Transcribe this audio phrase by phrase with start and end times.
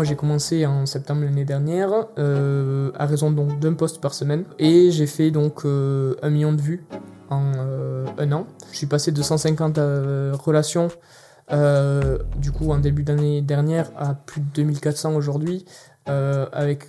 [0.00, 4.44] Moi j'ai commencé en septembre l'année dernière euh, à raison donc d'un post par semaine
[4.58, 6.86] et j'ai fait donc euh, un million de vues
[7.28, 8.46] en euh, un an.
[8.72, 10.88] Je suis passé de 150 euh, relations
[12.38, 15.66] du coup en début d'année dernière à plus de 2400 aujourd'hui
[16.06, 16.88] avec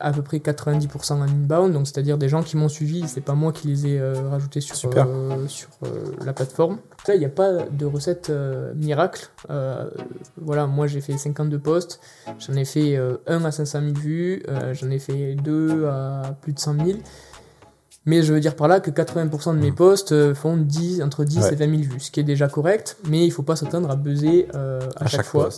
[0.00, 3.34] à peu près 90% en inbound, donc c'est-à-dire des gens qui m'ont suivi, c'est pas
[3.34, 6.78] moi qui les ai euh, rajoutés sur, euh, sur euh, la plateforme.
[7.06, 8.32] Là, il n'y a pas de recette
[8.76, 9.30] miracle.
[10.36, 12.00] Voilà, moi j'ai fait 52 posts,
[12.38, 14.42] j'en ai fait 1 à 500 000 vues,
[14.72, 16.98] j'en ai fait 2 à plus de 100 000.
[18.08, 21.24] Mais je veux dire par là que 80% de mes posts euh, font 10, entre
[21.24, 21.52] 10 Ouais.
[21.52, 23.96] et 20 000 vues, ce qui est déjà correct, mais il faut pas s'attendre à
[23.96, 25.50] buzzer euh, à, chaque, fois.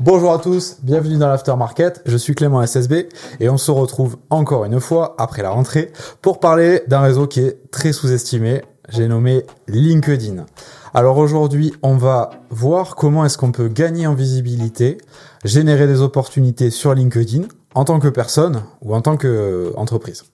[0.00, 2.02] Bonjour à tous, bienvenue dans l'Aftermarket.
[2.04, 3.08] Je suis Clément SSB
[3.40, 7.40] et on se retrouve encore une fois après la rentrée pour parler d'un réseau qui
[7.40, 8.62] est très sous-estimé.
[8.90, 10.44] J'ai nommé LinkedIn.
[10.92, 14.98] Alors aujourd'hui, on va voir comment est-ce qu'on peut gagner en visibilité,
[15.44, 20.24] générer des opportunités sur LinkedIn en tant que personne ou en tant qu'entreprise.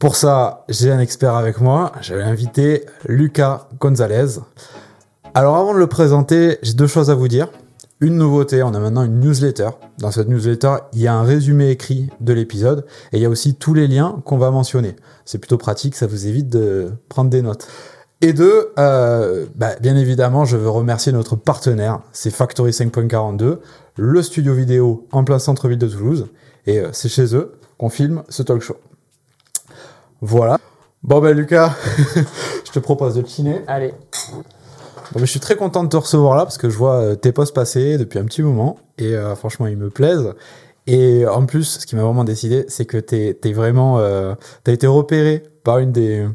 [0.00, 1.92] Pour ça, j'ai un expert avec moi.
[2.00, 4.40] J'avais invité Lucas Gonzalez.
[5.32, 7.48] Alors avant de le présenter, j'ai deux choses à vous dire.
[8.04, 9.70] Une nouveauté, on a maintenant une newsletter.
[9.96, 13.30] Dans cette newsletter, il y a un résumé écrit de l'épisode et il y a
[13.30, 14.94] aussi tous les liens qu'on va mentionner.
[15.24, 17.66] C'est plutôt pratique, ça vous évite de prendre des notes.
[18.20, 23.60] Et deux, euh, bah, bien évidemment, je veux remercier notre partenaire, c'est Factory 5.42,
[23.96, 26.26] le studio vidéo en plein centre-ville de Toulouse.
[26.66, 28.76] Et euh, c'est chez eux qu'on filme ce talk show.
[30.20, 30.58] Voilà.
[31.02, 31.74] Bon ben Lucas,
[32.66, 33.62] je te propose de chiner.
[33.66, 33.94] Allez,
[35.12, 37.14] Bon, mais je suis très content de te recevoir là parce que je vois euh,
[37.14, 40.32] tes posts passer depuis un petit moment et euh, franchement ils me plaisent.
[40.86, 44.72] Et en plus, ce qui m'a vraiment décidé, c'est que t'es es vraiment, euh, t'as
[44.72, 46.26] été repéré par une des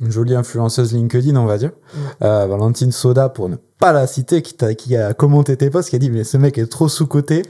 [0.00, 1.70] une jolie influenceuse LinkedIn, on va dire,
[2.22, 5.88] euh, Valentine Soda pour ne pas la citer, qui, t'a- qui a commenté tes posts,
[5.88, 7.42] qui a dit mais ce mec est trop sous coté.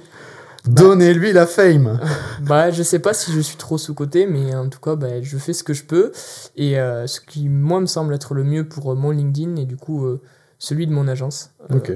[0.66, 2.00] Donnez-lui la fame.
[2.42, 5.36] Bah, je sais pas si je suis trop sous-côté, mais en tout cas, bah, je
[5.38, 6.12] fais ce que je peux.
[6.56, 9.64] Et euh, ce qui, moi, me semble être le mieux pour euh, mon LinkedIn et
[9.64, 10.20] du coup, euh,
[10.58, 11.50] celui de mon agence.
[11.72, 11.92] Euh, Ok.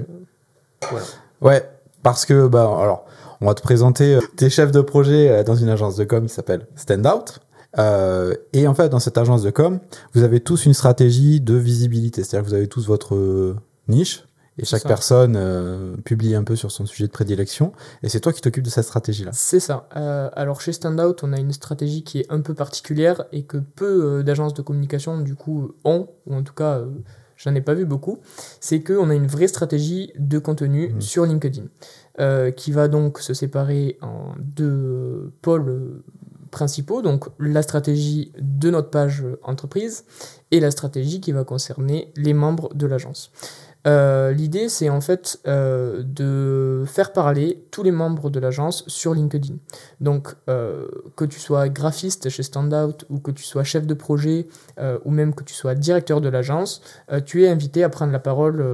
[0.91, 1.07] voilà.
[1.41, 1.71] Ouais,
[2.03, 3.05] parce que, bah, alors,
[3.41, 6.67] on va te présenter tes chefs de projet dans une agence de com qui s'appelle
[6.75, 7.39] Standout.
[7.79, 9.79] Euh, et en fait, dans cette agence de com,
[10.15, 12.25] vous avez tous une stratégie de visibilité.
[12.25, 13.55] C'est-à-dire que vous avez tous votre
[13.89, 14.25] niche
[14.59, 17.73] et chaque personne euh, publie un peu sur son sujet de prédilection.
[18.03, 19.31] Et c'est toi qui t'occupes de cette stratégie-là.
[19.33, 19.89] C'est ça.
[19.97, 23.57] Euh, alors, chez Standout, on a une stratégie qui est un peu particulière et que
[23.57, 26.83] peu euh, d'agences de communication, du coup, ont, ou en tout cas,
[27.37, 28.19] j'en ai pas vu beaucoup.
[28.61, 31.01] C'est qu'on a une vraie stratégie de contenu Mhm.
[31.01, 31.65] sur LinkedIn
[32.55, 36.03] qui va donc se séparer en deux pôles
[36.51, 37.01] principaux.
[37.01, 40.05] Donc, la stratégie de notre page entreprise
[40.51, 43.33] et la stratégie qui va concerner les membres de l'agence.
[43.87, 49.15] Euh, L'idée, c'est en fait euh, de faire parler tous les membres de l'agence sur
[49.15, 49.55] LinkedIn.
[50.01, 50.87] Donc, euh,
[51.17, 54.47] que tu sois graphiste chez Standout ou que tu sois chef de projet
[55.05, 56.81] ou même que tu sois directeur de l'agence,
[57.27, 58.65] tu es invité à prendre la parole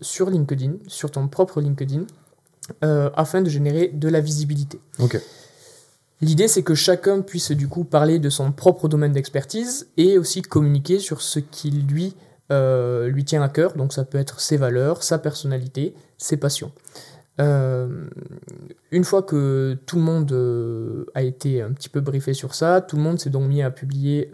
[0.00, 2.04] sur LinkedIn, sur ton propre LinkedIn,
[2.82, 4.80] afin de générer de la visibilité.
[5.00, 5.20] Ok.
[6.20, 10.42] L'idée, c'est que chacun puisse du coup parler de son propre domaine d'expertise et aussi
[10.42, 12.14] communiquer sur ce qui lui,
[12.50, 13.74] euh, lui tient à cœur.
[13.74, 16.72] Donc ça peut être ses valeurs, sa personnalité, ses passions.
[17.40, 18.06] Euh,
[18.90, 22.80] une fois que tout le monde euh, a été un petit peu briefé sur ça,
[22.80, 24.30] tout le monde s'est donc mis à publier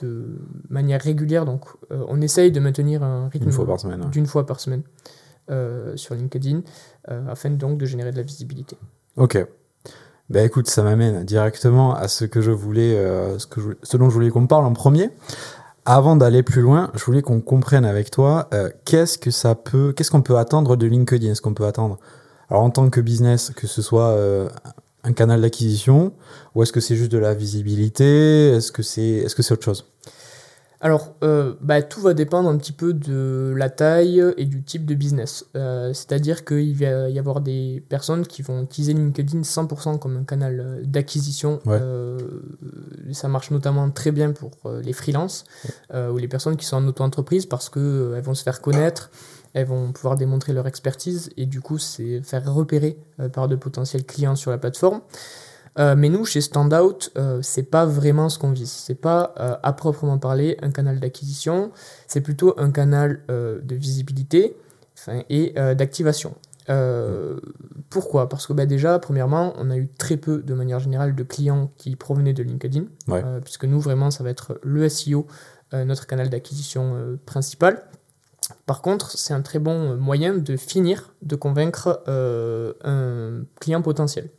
[0.00, 0.38] de
[0.70, 1.44] manière régulière.
[1.44, 4.02] Donc on essaye de maintenir un rythme Une fois par semaine.
[4.02, 4.10] ouais.
[4.10, 4.82] d'une fois par semaine
[5.96, 6.62] sur LinkedIn
[7.08, 8.76] afin donc de générer de la visibilité.
[9.16, 9.44] Ok.
[10.30, 12.94] Ben écoute, ça m'amène directement à ce que je voulais,
[13.38, 15.10] ce, que je, ce dont je voulais qu'on parle en premier.
[15.86, 19.92] Avant d'aller plus loin, je voulais qu'on comprenne avec toi euh, qu'est-ce que ça peut,
[19.92, 21.98] qu'est-ce qu'on peut attendre de LinkedIn, est-ce qu'on peut attendre,
[22.48, 24.48] alors en tant que business, que ce soit euh,
[25.02, 26.14] un canal d'acquisition
[26.54, 29.64] ou est-ce que c'est juste de la visibilité, est-ce que c'est, est-ce que c'est autre
[29.64, 29.84] chose?
[30.84, 34.84] Alors, euh, bah, tout va dépendre un petit peu de la taille et du type
[34.84, 35.46] de business.
[35.56, 40.24] Euh, C'est-à-dire qu'il va y avoir des personnes qui vont utiliser LinkedIn 100% comme un
[40.24, 41.58] canal euh, d'acquisition.
[41.64, 41.78] Ouais.
[41.80, 42.18] Euh,
[43.12, 44.50] ça marche notamment très bien pour
[44.82, 45.44] les freelances
[45.94, 49.10] ou les personnes qui sont en auto-entreprise parce qu'elles vont se faire connaître,
[49.52, 52.98] elles vont pouvoir démontrer leur expertise et du coup, c'est faire repérer
[53.32, 55.00] par de potentiels clients sur la plateforme.
[55.78, 58.70] Euh, mais nous, chez Standout, euh, c'est pas vraiment ce qu'on vise.
[58.70, 61.72] C'est pas euh, à proprement parler un canal d'acquisition,
[62.06, 64.56] c'est plutôt un canal euh, de visibilité
[65.28, 66.34] et d'activation.
[67.90, 68.28] Pourquoi?
[68.28, 71.70] Parce que bah, déjà, premièrement, on a eu très peu, de manière générale, de clients
[71.76, 73.22] qui provenaient de LinkedIn, Ouais.
[73.42, 75.26] puisque nous, vraiment, ça va être le SEO
[75.72, 77.82] notre canal d'acquisition principal.
[78.64, 82.02] Par contre, c'est un très bon moyen de finir de convaincre
[82.84, 84.30] un client potentiel.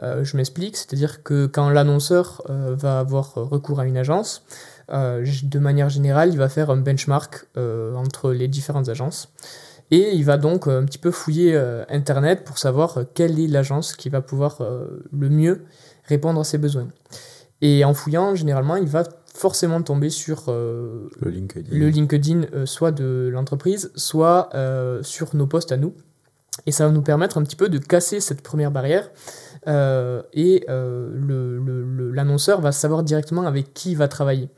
[0.00, 4.44] Je m'explique, c'est-à-dire que quand l'annonceur va avoir recours à une agence,
[4.88, 9.32] de manière générale, il va faire un benchmark entre les différentes agences.
[9.90, 11.56] Et il va donc un petit peu fouiller
[11.88, 14.58] Internet pour savoir quelle est l'agence qui va pouvoir
[15.12, 15.64] le mieux
[16.04, 16.88] répondre à ses besoins.
[17.60, 19.04] Et en fouillant, généralement, il va
[19.34, 25.34] forcément tomber sur euh, le LinkedIn, le LinkedIn euh, soit de l'entreprise, soit euh, sur
[25.34, 25.94] nos postes à nous.
[26.66, 29.10] Et ça va nous permettre un petit peu de casser cette première barrière.
[29.66, 34.48] Et l'annonceur le, va savoir directement avec qui il va travailler.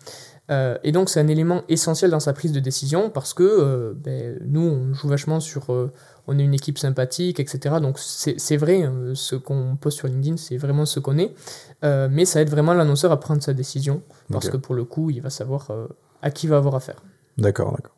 [0.51, 4.63] et donc c'est un élément essentiel dans sa prise de décision parce que ben, nous,
[4.63, 5.91] on joue vachement sur
[6.27, 7.77] on est une équipe sympathique, etc.
[7.81, 11.35] Donc c'est vrai, hein, ce qu'on poste sur LinkedIn, c'est vraiment ce qu'on est.
[11.85, 15.11] Euh, mais ça aide vraiment l'annonceur à prendre sa décision, parce que pour le coup,
[15.11, 15.87] il va savoir euh,
[16.23, 17.03] à qui il va avoir affaire.
[17.37, 17.97] D'accord, d'accord.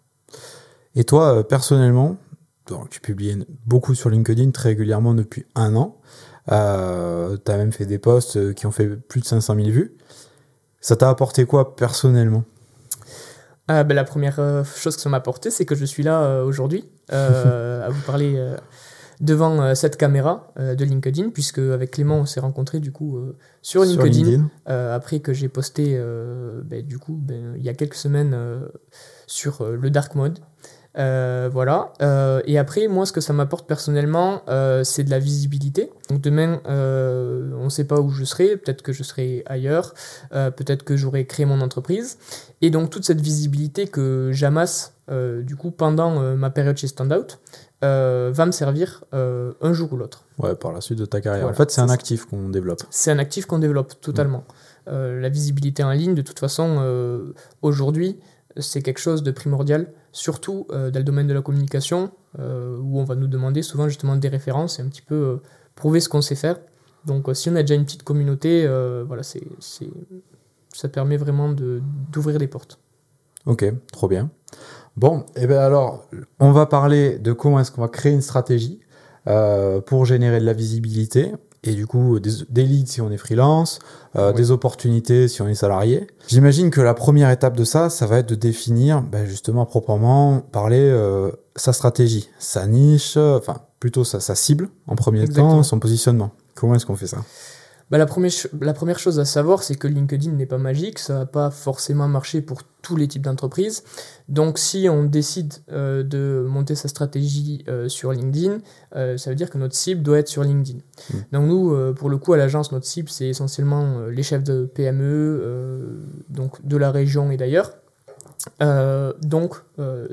[0.95, 2.17] Et toi, euh, personnellement,
[2.69, 5.96] donc, tu publies beaucoup sur LinkedIn très régulièrement depuis un an.
[6.49, 9.97] Tu as même fait des posts qui ont fait plus de 500 000 vues.
[10.81, 12.45] Ça t'a apporté quoi personnellement?
[13.69, 17.89] Ben, La première chose que ça m'a apporté, c'est que je suis là aujourd'hui à
[17.89, 18.57] vous parler
[19.21, 23.17] devant euh, cette caméra euh, de LinkedIn, puisque avec Clément, on s'est rencontrés du coup
[23.17, 25.99] euh, sur LinkedIn, après que j'ai posté
[26.65, 28.37] ben, du coup ben, il y a quelques semaines
[29.27, 30.39] sur le dark mode.
[30.97, 31.93] Voilà.
[32.47, 34.43] et après, moi, ce que ça m'apporte personnellement,
[34.85, 35.91] c'est de la visibilité.
[36.09, 38.57] Donc demain, on ne sait pas où je serai.
[38.57, 39.95] Peut-être que je serai ailleurs.
[40.31, 42.19] peut-être que j'aurai créé mon entreprise.
[42.63, 47.39] Et donc toute cette visibilité que j'amasse du coup pendant ma période chez Standout,
[47.85, 50.25] euh, va me servir euh, un jour ou l'autre.
[50.39, 51.47] Ouais, par la suite de ta carrière.
[51.47, 52.83] en fait, c'est un actif qu'on développe.
[52.89, 54.39] C'est un actif qu'on développe totalement.
[54.39, 54.45] Mm.
[54.89, 58.19] Euh, la visibilité en ligne, de toute façon, aujourd'hui,
[58.57, 63.15] c'est quelque chose de primordial, surtout dans le domaine de la communication, où on va
[63.15, 65.41] nous demander souvent justement des références et un petit peu
[65.75, 66.59] prouver ce qu'on sait faire.
[67.05, 68.67] Donc, si on a déjà une petite communauté,
[69.07, 72.79] voilà, ça permet vraiment d'ouvrir des portes.
[73.47, 74.31] Ok, trop bien.
[74.97, 76.09] Bon, et eh bien alors,
[76.41, 78.81] on va parler de comment est-ce qu'on va créer une stratégie
[79.29, 81.33] euh, pour générer de la visibilité
[81.67, 83.79] et du coup des, leads si on est freelance,
[84.17, 86.07] euh, des opportunités si on est salarié.
[86.29, 90.41] J'imagine que la première étape de ça, ça va être de définir ben, justement proprement
[90.41, 95.79] parler euh, sa stratégie, sa niche, enfin plutôt sa, sa cible en premier temps, son
[95.79, 96.33] positionnement.
[96.55, 97.19] Comment est-ce qu'on fait ça?
[97.91, 101.19] Bah, la, première, la première chose à savoir, c'est que LinkedIn n'est pas magique, ça
[101.19, 103.85] va pas forcément marcher pour tous les types d'entreprises.
[104.29, 108.59] Donc si on décide euh, de monter sa stratégie euh, sur LinkedIn,
[108.97, 110.79] euh, ça veut dire que notre cible doit être sur LinkedIn.
[111.11, 111.17] Hmm.
[111.33, 116.03] Donc nous, pour le coup, à l'agence, notre cible, c'est essentiellement les chefs de PME,
[116.29, 117.73] donc de la région et d'ailleurs.
[119.23, 119.63] donc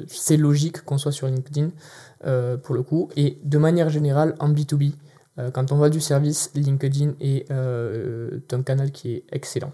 [0.08, 1.70] c'est logique qu'on soit sur LinkedIn
[2.62, 3.10] pour le coup.
[3.16, 5.03] Et de manière générale, en B2B, euh,
[5.54, 9.72] quand on voit du service, LinkedIn est euh, un canal qui est excellent.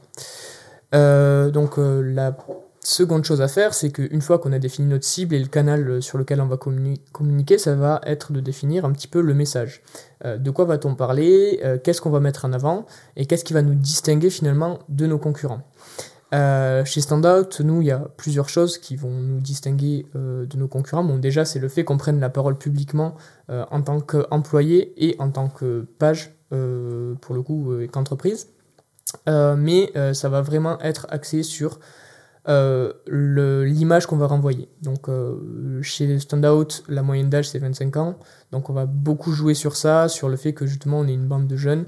[0.95, 2.35] Euh, donc la
[2.81, 6.01] seconde chose à faire, c'est qu'une fois qu'on a défini notre cible et le canal
[6.01, 9.81] sur lequel on va communiquer, ça va être de définir un petit peu le message.
[10.23, 11.61] de quoi va-t-on parler?
[11.83, 12.85] Qu'est-ce qu'on va mettre en avant?
[13.17, 15.61] Et qu'est-ce qui va nous distinguer finalement de nos concurrents?
[16.33, 20.57] Euh, chez Standout, nous, il y a plusieurs choses qui vont nous distinguer euh, de
[20.57, 21.03] nos concurrents.
[21.03, 23.15] Bon, déjà, c'est le fait qu'on prenne la parole publiquement
[23.49, 28.47] euh, en tant qu'employé et en tant que page, pour le coup, qu'entreprise.
[29.27, 31.79] mais ça va vraiment être axé sur
[32.47, 34.67] l'image qu'on va renvoyer.
[34.81, 35.07] Donc,
[35.83, 38.17] chez Standout, la moyenne d'âge, c'est 25 ans.
[38.51, 41.27] Donc, on va beaucoup jouer sur ça, sur le fait que justement, on est une
[41.27, 41.85] bande de jeunes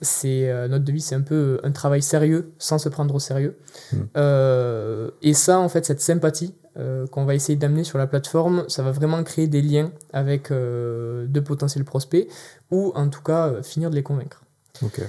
[0.00, 3.56] c'est euh, notre devise, c'est un peu un travail sérieux sans se prendre au sérieux.
[3.92, 3.96] Hmm.
[4.16, 8.64] Euh, et ça, en fait, cette sympathie euh, qu'on va essayer d'amener sur la plateforme,
[8.68, 12.28] ça va vraiment créer des liens avec de potentiels prospects
[12.70, 14.42] ou en tout cas finir de les convaincre.
[14.82, 15.00] Ok.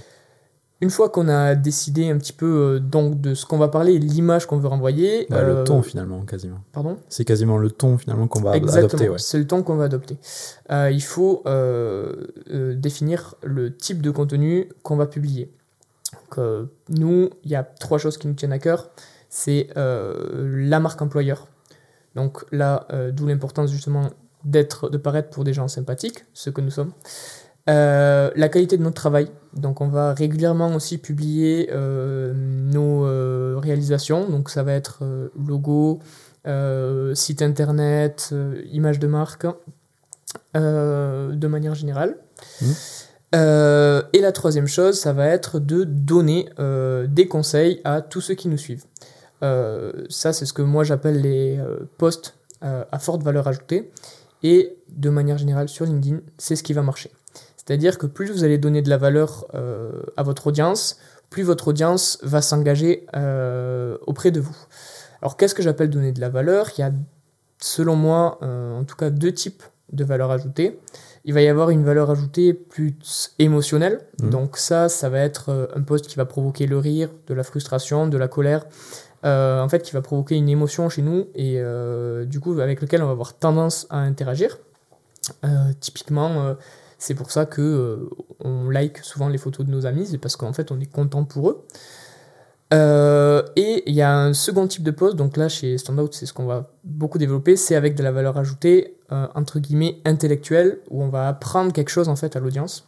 [0.80, 3.98] Une fois qu'on a décidé un petit peu euh, donc de ce qu'on va parler,
[3.98, 5.26] l'image qu'on veut renvoyer.
[5.30, 6.60] Bah, le euh, ton finalement, quasiment.
[6.72, 6.98] Pardon?
[7.10, 9.10] C'est quasiment le ton finalement qu'on va adopter.
[9.10, 9.18] Ouais.
[9.18, 10.18] C'est le ton qu'on va adopter.
[10.72, 11.44] Euh, il faut
[12.48, 15.52] définir le type de contenu qu'on va publier.
[16.14, 16.46] Donc,
[16.90, 18.92] nous, il y a trois choses qui nous tiennent à cœur.
[19.30, 21.48] C'est la marque employeur.
[22.16, 24.12] Donc là, d'où l'importance justement
[24.44, 26.94] d'être, de paraître pour des gens sympathiques, ce que nous sommes.
[27.70, 29.30] Euh, la qualité de notre travail.
[29.54, 34.30] Donc on va régulièrement aussi publier euh, nos euh, réalisations.
[34.30, 35.04] Donc ça va être
[35.36, 36.00] logo,
[37.14, 38.34] site internet,
[38.72, 39.48] image de marque,
[40.56, 42.18] de manière générale.
[42.62, 42.72] Mmh.
[44.14, 46.48] et la troisième chose, ça va être de donner
[47.10, 48.86] des conseils à tous ceux qui nous suivent.
[49.42, 51.60] ça, c'est ce que moi j'appelle les
[51.98, 53.92] postes à forte valeur ajoutée.
[54.44, 57.12] Et de manière générale, sur LinkedIn, c'est ce qui va marcher.
[57.68, 59.46] C'est-à-dire que plus vous allez donner de la valeur
[60.16, 60.98] à votre audience,
[61.30, 63.06] plus votre audience va s'engager
[64.06, 64.56] auprès de vous.
[65.22, 66.70] Alors qu'est-ce que j'appelle donner de la valeur?
[66.78, 66.92] Il y a,
[67.60, 70.80] selon moi, en tout cas deux types de valeur ajoutée
[71.28, 72.96] il va y avoir une valeur ajoutée plus
[73.38, 74.00] émotionnelle.
[74.22, 74.30] Mmh.
[74.30, 77.44] Donc ça, ça va être euh, un post qui va provoquer le rire, de la
[77.44, 78.66] frustration, de la colère.
[79.26, 82.82] Euh, en fait, qui va provoquer une émotion chez nous et euh, du coup avec
[82.82, 84.58] lequel on va avoir tendance à interagir.
[85.82, 86.56] typiquement,
[86.98, 88.10] c'est pour ça que
[88.44, 91.24] on like souvent les photos de nos amis, c'est parce qu'en fait on est content
[91.24, 91.66] pour eux.
[92.74, 96.26] Euh, et il y a un second type de poste, donc là chez Standout, c'est
[96.26, 100.80] ce qu'on va beaucoup développer, c'est avec de la valeur ajoutée, euh, entre guillemets, intellectuelle,
[100.90, 102.86] où on va apprendre quelque chose en fait à l'audience,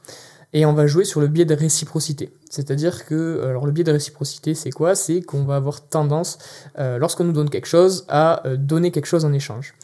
[0.52, 2.34] et on va jouer sur le biais de réciprocité.
[2.50, 4.96] C'est-à-dire que, alors le biais de réciprocité, c'est quoi?
[4.96, 6.40] C'est qu'on va avoir tendance,
[6.78, 9.76] euh, lorsqu'on nous donne quelque chose, à donner quelque chose en échange.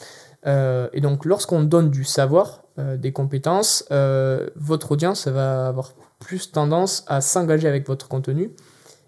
[0.45, 3.85] Et donc lorsqu'on donne du savoir, des compétences,
[4.55, 8.51] votre audience va avoir plus tendance à s'engager avec votre contenu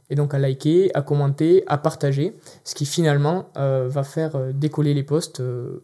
[0.10, 4.52] et donc à liker, à commenter, à partager, ce qui finalement euh, va faire euh,
[4.54, 5.84] décoller les posts euh,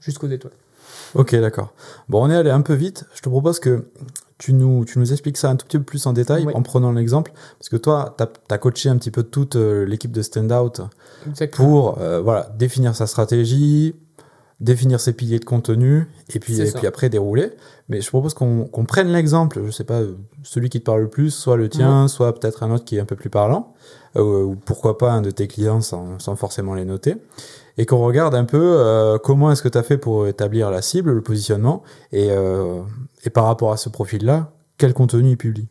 [0.00, 0.54] jusqu'aux étoiles.
[1.14, 1.72] Ok, d'accord.
[2.08, 3.04] Bon, on est allé un peu vite.
[3.14, 3.88] Je te propose que
[4.38, 6.92] tu nous, tu nous expliques ça un tout petit peu plus en détail en prenant
[6.92, 7.32] l'exemple.
[7.58, 10.88] Parce que toi, tu as, coaché un petit peu toute l'équipe de Standout
[11.52, 13.94] pour voilà, définir sa stratégie,
[14.60, 17.52] définir ses piliers de contenu et puis, et puis après dérouler.
[17.88, 20.00] Mais je propose qu'on prenne l'exemple, je sais pas,
[20.42, 23.00] celui qui te parle le plus, soit le tien, soit peut-être un autre qui est
[23.00, 23.74] un peu plus parlant,
[24.16, 27.16] euh, ou pourquoi pas un de tes clients sans, sans forcément les noter,
[27.78, 30.82] et qu'on regarde un peu euh, comment est-ce que tu as fait pour établir la
[30.82, 32.80] cible, le positionnement, et, euh,
[33.24, 35.66] et par rapport à ce profil-là, quel contenu il publie?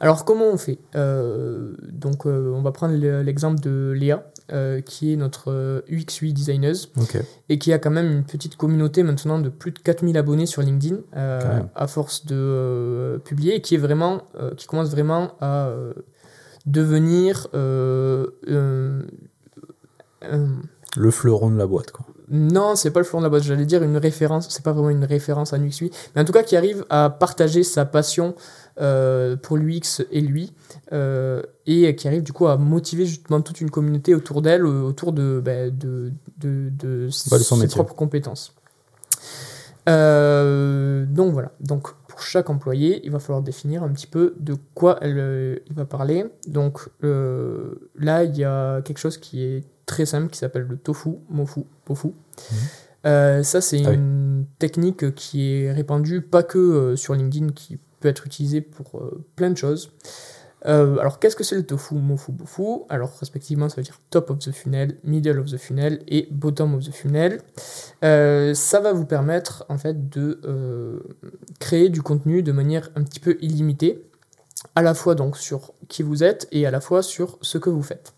[0.00, 0.78] Alors comment on fait?
[0.94, 6.74] Donc on va prendre l'exemple de Léa, euh, qui est notre UX UI designer,
[7.48, 10.62] et qui a quand même une petite communauté maintenant de plus de 4000 abonnés sur
[10.62, 14.22] LinkedIn, à force de publier, et qui, est vraiment,
[14.56, 15.70] qui commence vraiment à
[16.66, 17.48] devenir...
[17.52, 18.32] le
[21.10, 22.06] fleuron de la boîte, quoi.
[22.34, 24.88] Non, c'est pas le fleuron de la boîte, j'allais dire une référence, c'est pas vraiment
[24.88, 28.34] une référence à UX UI, mais en tout cas qui arrive à partager sa passion
[28.80, 30.54] euh, pour l'UX et lui,
[30.92, 34.80] euh, et qui arrive du coup à motiver justement toute une communauté autour d'elle, euh,
[34.80, 38.54] autour de, bah, de, de, de, ses propres compétences.
[39.86, 44.98] donc voilà, donc pour chaque employé, il va falloir définir un petit peu de quoi
[45.02, 46.24] elle, il va parler.
[46.46, 51.10] Donc là, il y a quelque chose qui est très simple qui s'appelle le tofu,
[51.28, 52.08] mofu, pofu.
[53.04, 53.42] Mhm.
[53.42, 58.26] ça, c'est ah une technique qui est répandue pas que sur LinkedIn, qui peut être
[58.26, 59.92] utilisé pour euh, plein de choses.
[60.66, 64.30] Euh, alors, qu'est-ce que c'est le tofu, mofu, bofu Alors, respectivement, ça veut dire top
[64.30, 67.40] of the funnel, middle of the funnel et bottom of the funnel.
[68.04, 71.02] Euh, ça va vous permettre, en fait, de
[71.58, 74.04] créer du contenu de manière un petit peu illimitée,
[74.76, 77.70] à la fois donc sur qui vous êtes et à la fois sur ce que
[77.70, 78.12] vous faites.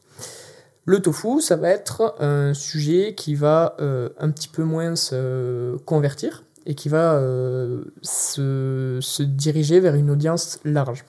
[0.85, 6.45] Le tofu, ça va être un sujet qui va un petit peu moins se convertir,
[6.67, 11.05] et qui va euh, se, se, diriger vers une audience large.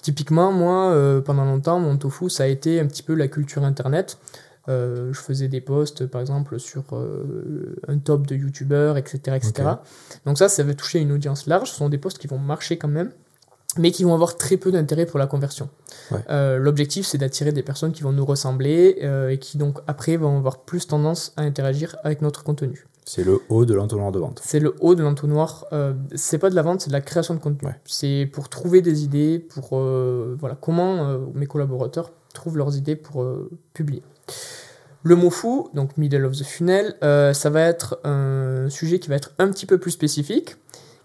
[0.00, 3.64] Typiquement, moi, euh, pendant longtemps, mon tofu, ça a été un petit peu la culture
[3.64, 4.18] Internet.
[4.68, 6.84] Euh, je faisais des posts, par exemple, sur
[7.88, 9.36] un top de youtubeurs, etc.
[9.36, 9.70] etc.
[10.24, 11.70] Donc ça, ça va toucher une audience large.
[11.70, 13.10] Ce sont des posts qui vont marcher quand même,
[13.78, 15.68] mais qui vont avoir très peu d'intérêt pour la conversion.
[16.28, 18.98] L'objectif, c'est d'attirer des personnes qui vont nous ressembler
[19.30, 22.86] et qui, donc, après, vont avoir plus tendance à interagir avec notre contenu.
[23.04, 24.40] C'est le haut de l'entonnoir de vente.
[24.44, 25.66] C'est le haut de l'entonnoir.
[25.72, 27.70] Euh, c'est pas de la vente, c'est de la création de contenu.
[27.84, 32.96] C'est pour trouver des idées, pour euh, voilà comment euh, mes collaborateurs trouvent leurs idées
[32.96, 34.02] pour euh, publier.
[35.02, 39.16] Le mot fou, donc middle of the funnel, ça va être un sujet qui va
[39.16, 40.54] être un petit peu plus spécifique,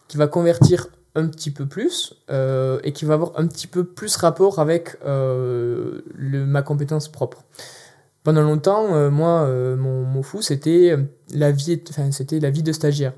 [0.07, 4.15] qui va convertir un petit peu plus et qui va avoir un petit peu plus
[4.17, 6.03] rapport avec le,
[6.45, 7.43] ma compétence propre
[8.27, 11.03] pendant longtemps, euh, moi, euh, mon, mon, fou, c'était euh,
[11.33, 13.13] la vie, enfin, c'était la vie de stagiaire.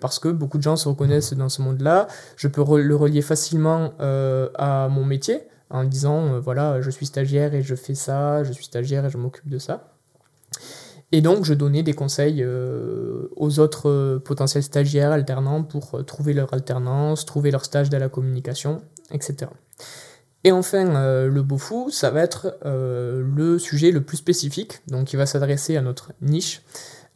[0.00, 2.06] Parce que beaucoup de gens se reconnaissent dans ce monde-là.
[2.36, 7.62] Je peux le relier facilement à mon métier en disant, voilà, je suis stagiaire et
[7.62, 9.92] je fais ça, je suis stagiaire et je m'occupe de ça.
[11.10, 17.26] Et donc, je donnais des conseils aux autres potentiels stagiaires alternants pour trouver leur alternance,
[17.26, 19.50] trouver leur stage de la communication, etc.
[20.46, 25.08] Et enfin, euh, le fou, ça va être euh, le sujet le plus spécifique, donc
[25.08, 26.62] qui va s'adresser à notre niche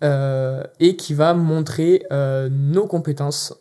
[0.03, 3.55] euh, et qui va montrer nos compétences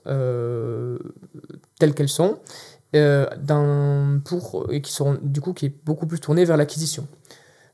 [1.78, 2.40] telles qu'elles sont,
[2.94, 7.08] et qui seront du coup qui est beaucoup plus tourné vers l'acquisition.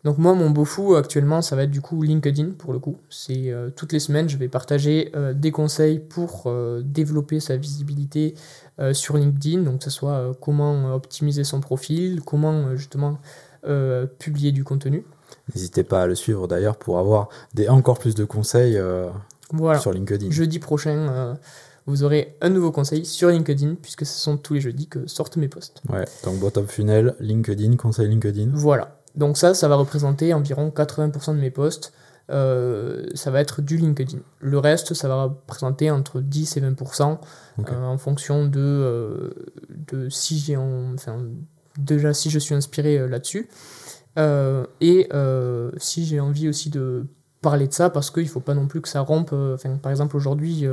[0.06, 2.98] Donc moi, mon beau fou actuellement, ça va être du coup LinkedIn pour le coup.
[3.10, 7.58] C'est euh, toutes les semaines, je vais partager euh, des conseils pour euh, développer sa
[7.58, 8.36] visibilité
[8.92, 9.64] sur LinkedIn.
[9.64, 13.18] Donc que ce soit comment optimiser son profil, comment justement
[14.20, 15.06] publier du contenu.
[15.56, 18.78] N'hésitez pas à le suivre d'ailleurs pour avoir des, encore plus de conseils
[19.54, 19.80] Voilà.
[19.80, 20.30] sur LinkedIn.
[20.30, 21.38] Jeudi prochain,
[21.86, 25.38] vous aurez un nouveau conseil sur LinkedIn puisque ce sont tous les jeudis que sortent
[25.38, 25.82] mes posts.
[25.88, 28.50] Ouais, donc bottom funnel, LinkedIn, conseil LinkedIn.
[28.54, 29.00] Voilà.
[29.16, 31.94] Donc ça, ça va représenter environ 80% de mes posts.
[32.32, 34.18] Euh, ça va être du LinkedIn.
[34.40, 37.20] Le reste, ça va représenter entre 10 et 20%
[37.60, 37.70] Ok.
[37.72, 39.30] euh, en fonction de, euh,
[39.92, 41.18] de si j'ai en- enfin,
[41.78, 43.48] déjà si je suis inspiré là-dessus
[44.82, 45.10] et
[45.78, 47.06] si j'ai envie aussi de
[47.42, 49.34] parler de ça parce qu'il ne faut pas non plus que ça rompe.
[49.34, 50.66] Enfin, par exemple, aujourd'hui,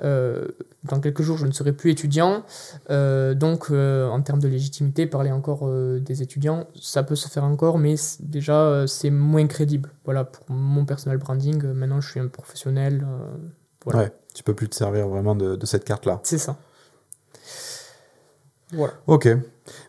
[0.00, 2.44] dans quelques jours, je ne serai plus étudiant.
[2.90, 7.28] Euh, donc, euh, en termes de légitimité, parler encore euh, des étudiants, ça peut se
[7.28, 9.90] faire encore, mais déjà, euh, c'est moins crédible.
[10.04, 13.06] Voilà, pour mon personal branding, euh, maintenant, je suis un professionnel.
[13.08, 13.36] euh,
[13.84, 14.00] voilà.
[14.00, 16.20] Ouais, tu peux plus te servir vraiment de, de cette carte-là.
[16.22, 16.56] C'est ça.
[18.72, 18.94] Voilà.
[19.06, 19.28] Ok.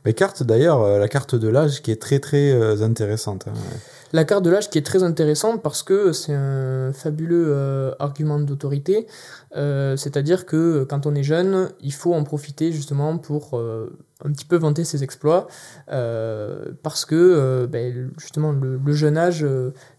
[0.05, 3.48] Mais carte d'ailleurs, euh, la carte de l'âge qui est très très euh, intéressante.
[3.48, 3.53] hein.
[4.15, 8.39] La carte de l'âge qui est très intéressante parce que c'est un fabuleux euh, argument
[8.39, 9.08] d'autorité.
[9.58, 13.89] Euh, C'est-à-dire que quand on est jeune, il faut en profiter justement pour euh,
[14.24, 15.48] un petit peu vanter ses exploits.
[15.88, 19.46] parce que ben, justement le, le jeune âge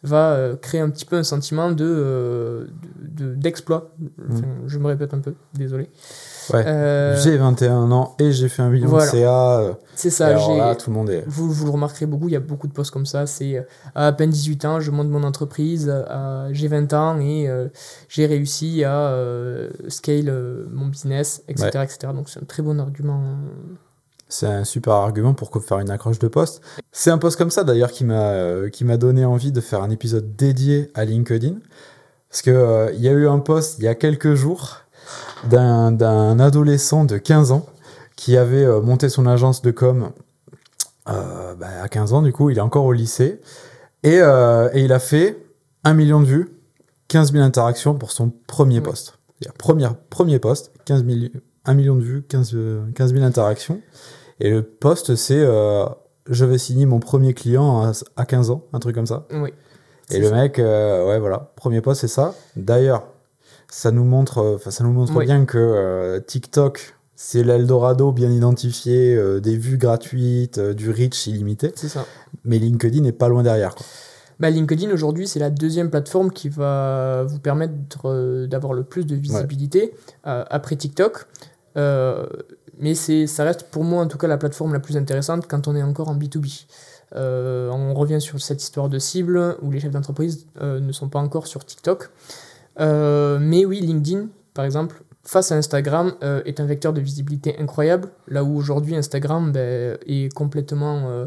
[0.04, 3.90] va créer un petit peu un sentiment de de- de- d'exploit.
[4.30, 5.90] Enfin, Je me répète un peu, désolé.
[6.52, 6.64] Ouais.
[6.66, 9.06] Euh, J'ai 21 ans et j'ai fait un million voilà.
[9.06, 9.58] de CA.
[9.60, 11.24] euh, c'est ça, alors là, tout le monde est.
[11.26, 13.26] Vous, vous le remarquerez beaucoup, il y a beaucoup de posts comme ça.
[13.26, 13.62] C'est euh,
[13.94, 15.92] à, à peine 18 ans, je monte mon entreprise,
[16.50, 17.68] j'ai 20 ans et euh,
[18.08, 20.32] j'ai réussi à euh, scale
[20.70, 21.68] mon business, etc.
[21.82, 21.98] etc.
[22.14, 23.22] Donc c'est un très bon argument.
[24.28, 26.60] C'est un super argument pour faire une accroche de poste.
[26.90, 29.90] C'est un post comme ça d'ailleurs qui m'a qui m'a donné envie de faire un
[29.90, 31.56] épisode dédié à LinkedIn.
[32.30, 34.80] Parce que euh, il y a eu un post il y a quelques jours
[35.44, 37.66] d'un adolescent de 15 ans
[38.16, 40.10] qui avait euh, monté son agence de com
[41.08, 43.40] euh, bah, à 15 ans du coup, il est encore au lycée
[44.02, 45.38] et, euh, et il a fait
[45.84, 46.48] un million de vues,
[47.08, 48.82] 15 000 interactions pour son premier Ouais.
[48.84, 49.18] post.
[49.40, 51.32] Il y a première, premier post, 15 000,
[51.66, 53.80] 1 million de vues, 15, euh, 15 000 interactions.
[54.40, 55.84] Et le post, c'est euh,
[56.30, 59.26] je vais signer mon premier client à, à 15 ans, un truc comme ça.
[59.32, 59.52] Oui.
[60.10, 60.34] Et le ça.
[60.34, 62.34] mec, euh, ouais, voilà, premier post, c'est ça.
[62.56, 63.04] D'ailleurs,
[63.74, 65.26] ça nous montre, euh, ça nous montre Oui.
[65.26, 71.26] bien que euh, TikTok, c'est l'Eldorado bien identifié, euh, des vues gratuites, euh, du reach
[71.26, 71.72] illimité.
[71.74, 72.06] C'est ça.
[72.44, 73.74] Mais LinkedIn n'est pas loin derrière.
[73.74, 73.84] Quoi.
[74.38, 79.06] Bah, LinkedIn aujourd'hui, c'est la deuxième plateforme qui va vous permettre euh, d'avoir le plus
[79.06, 81.26] de visibilité après TikTok.
[81.76, 85.66] Mais c'est, ça reste pour moi en tout cas la plateforme la plus intéressante quand
[85.66, 86.66] on est encore en B2B.
[87.16, 91.20] Euh, on revient sur cette histoire de cible où les chefs d'entreprise ne sont pas
[91.20, 92.10] encore sur TikTok.
[92.80, 97.56] Euh, mais oui, LinkedIn, par exemple, face à Instagram, euh, est un vecteur de visibilité
[97.58, 98.10] incroyable.
[98.28, 101.26] Là où aujourd'hui Instagram ben, est complètement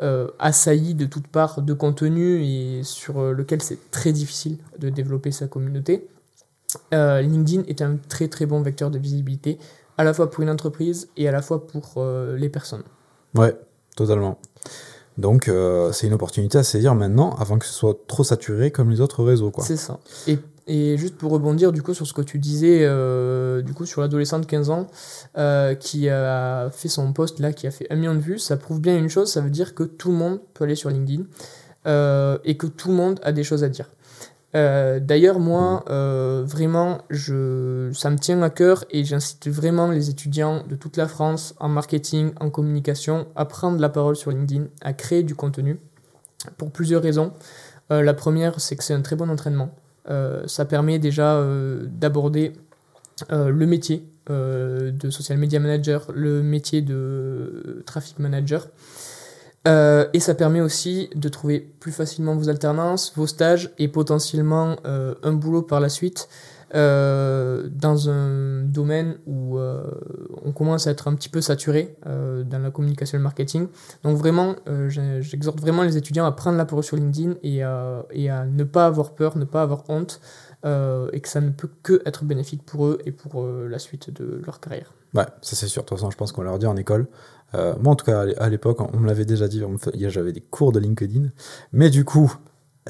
[0.00, 4.90] euh, assailli de toutes parts de contenu et sur euh, lequel c'est très difficile de
[4.90, 6.06] développer sa communauté.
[6.94, 9.58] Euh, LinkedIn est un très très bon vecteur de visibilité,
[9.96, 12.00] à la fois pour une entreprise et à la fois pour
[12.36, 12.84] les personnes.
[13.34, 13.56] Ouais,
[13.96, 14.38] totalement.
[15.16, 15.50] Donc,
[15.92, 19.24] c'est une opportunité à saisir maintenant avant que ce soit trop saturé comme les autres
[19.24, 19.50] réseaux.
[19.62, 19.98] C'est ça.
[20.28, 20.38] Et,
[20.68, 24.02] et juste pour rebondir du coup sur ce que tu disais, euh, du coup sur
[24.02, 24.86] l'adolescent de 15 ans
[25.38, 28.58] euh, qui a fait son post là, qui a fait un million de vues, ça
[28.58, 31.24] prouve bien une chose, ça veut dire que tout le monde peut aller sur LinkedIn
[31.86, 33.90] euh, et que tout le monde a des choses à dire.
[34.54, 40.74] D'ailleurs, moi, vraiment, je, ça me tient à cœur et j'incite vraiment les étudiants de
[40.74, 45.22] toute la France en marketing, en communication, à prendre la parole sur LinkedIn, à créer
[45.22, 45.78] du contenu
[46.56, 47.32] pour plusieurs raisons.
[47.88, 49.70] La première, c'est que c'est un très bon entraînement.
[50.10, 52.52] Euh, ça permet déjà euh, d'aborder
[53.32, 58.68] euh, le métier de social media manager, le métier de traffic manager.
[59.64, 65.32] Et ça permet aussi de trouver plus facilement vos alternances, vos stages et potentiellement un
[65.32, 66.28] boulot par la suite
[66.74, 69.82] euh, dans un domaine où euh,
[70.44, 73.68] on commence à être un petit peu saturé euh, dans la communication et le marketing.
[74.02, 74.56] Donc vraiment,
[74.88, 78.04] j'exhorte vraiment les étudiants à prendre la parole sur LinkedIn et à,
[78.46, 80.20] ne pas avoir peur, ne pas avoir honte
[80.64, 84.42] et que ça ne peut que être bénéfique pour eux et pour la suite de
[84.44, 84.92] leur carrière.
[85.14, 85.82] Ouais, ça c'est sûr.
[85.82, 87.06] De toute façon, je pense qu'on leur dit en école.
[87.54, 89.62] Moi, en tout cas, à l'é- à l'époque, on me l'avait déjà dit.
[89.94, 91.28] J'avais des cours de LinkedIn.
[91.72, 92.34] Mais du coup,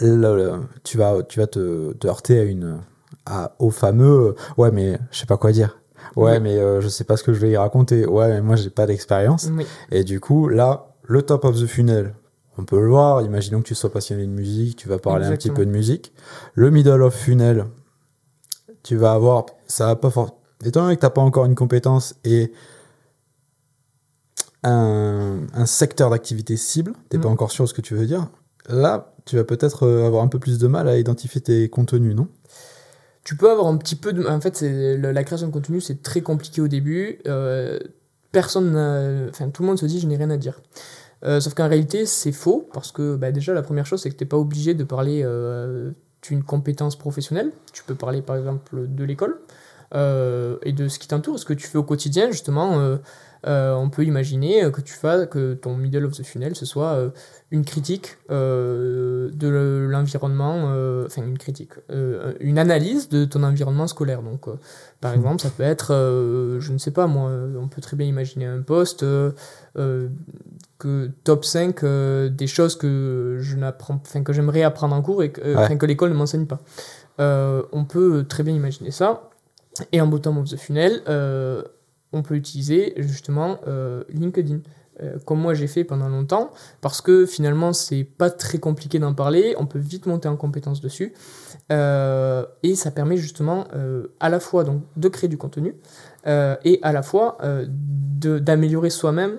[0.00, 2.80] tu vas, tu vas te heurter à une,
[3.28, 4.28] à, au fameux.
[4.28, 5.78] euh, Ouais, mais je sais pas quoi dire.
[6.16, 6.40] Ouais, Oui.
[6.40, 8.06] mais euh, je sais pas ce que je vais y raconter.
[8.06, 9.48] Ouais, mais moi, j'ai pas d'expérience.
[9.52, 12.14] Oui, Et du coup, là, le top of the funnel,
[12.56, 13.22] on peut le voir.
[13.22, 16.12] Imaginons que tu sois passionné de musique, tu vas parler un petit peu de musique.
[16.54, 17.66] Le middle of funnel,
[18.82, 20.40] tu vas avoir, ça va pas fort.
[20.64, 22.52] Étant donné que t'as pas encore une compétence et
[24.64, 27.34] un, un secteur d'activité cible, t'es pas Mhm.
[27.34, 28.26] encore sûr de ce que tu veux dire.
[28.68, 32.14] Là, tu vas peut-être euh, avoir un peu plus de mal à identifier tes contenus,
[32.16, 32.28] non?
[33.28, 34.26] Tu peux avoir un petit peu de.
[34.26, 37.18] En fait, la, création de contenu, c'est très compliqué au début.
[37.26, 37.78] Euh,
[38.32, 38.74] personne
[39.28, 40.62] Enfin, tout le monde se dit, je n'ai rien à dire.
[41.26, 44.16] Euh, sauf qu'en réalité, c'est faux, parce que bah, déjà, la première chose, c'est que
[44.16, 45.90] tu n'es pas obligé de parler euh,
[46.22, 47.52] d'une compétence professionnelle.
[47.74, 49.38] Tu peux parler, par exemple, de l'école
[49.92, 52.98] et de ce qui t'entoure, ce que tu fais au quotidien, justement.
[53.46, 56.66] Euh, euh, on peut imaginer que tu fasses, que ton middle of the funnel, ce
[56.66, 57.10] soit euh,
[57.50, 63.42] une critique euh, de le- l'environnement, euh, enfin une critique, euh, une analyse de ton
[63.42, 64.22] environnement scolaire.
[64.22, 64.54] Donc, euh,
[65.00, 65.18] par Mhm.
[65.18, 68.06] exemple, ça peut être, euh, je ne sais pas moi, euh, on peut très bien
[68.06, 69.30] imaginer un poste euh,
[69.78, 70.08] euh,
[70.78, 75.22] que top 5 euh, des choses que je n'apprends, enfin que j'aimerais apprendre en cours
[75.22, 75.76] et que, euh, Ouais.
[75.76, 76.60] que l'école ne m'enseigne pas.
[77.20, 79.30] Euh, on peut très bien imaginer ça.
[79.92, 81.62] Et en bottom of the funnel, euh,
[82.12, 84.60] on peut utiliser justement euh, LinkedIn.
[85.00, 89.14] Euh, comme moi j'ai fait pendant longtemps, parce que finalement c'est pas très compliqué d'en
[89.14, 91.12] parler, on peut vite monter en compétence dessus,
[91.70, 93.66] Euh, et ça permet justement
[94.20, 95.74] à la fois donc, de créer du contenu,
[96.26, 99.38] et à la fois de- d'améliorer soi-même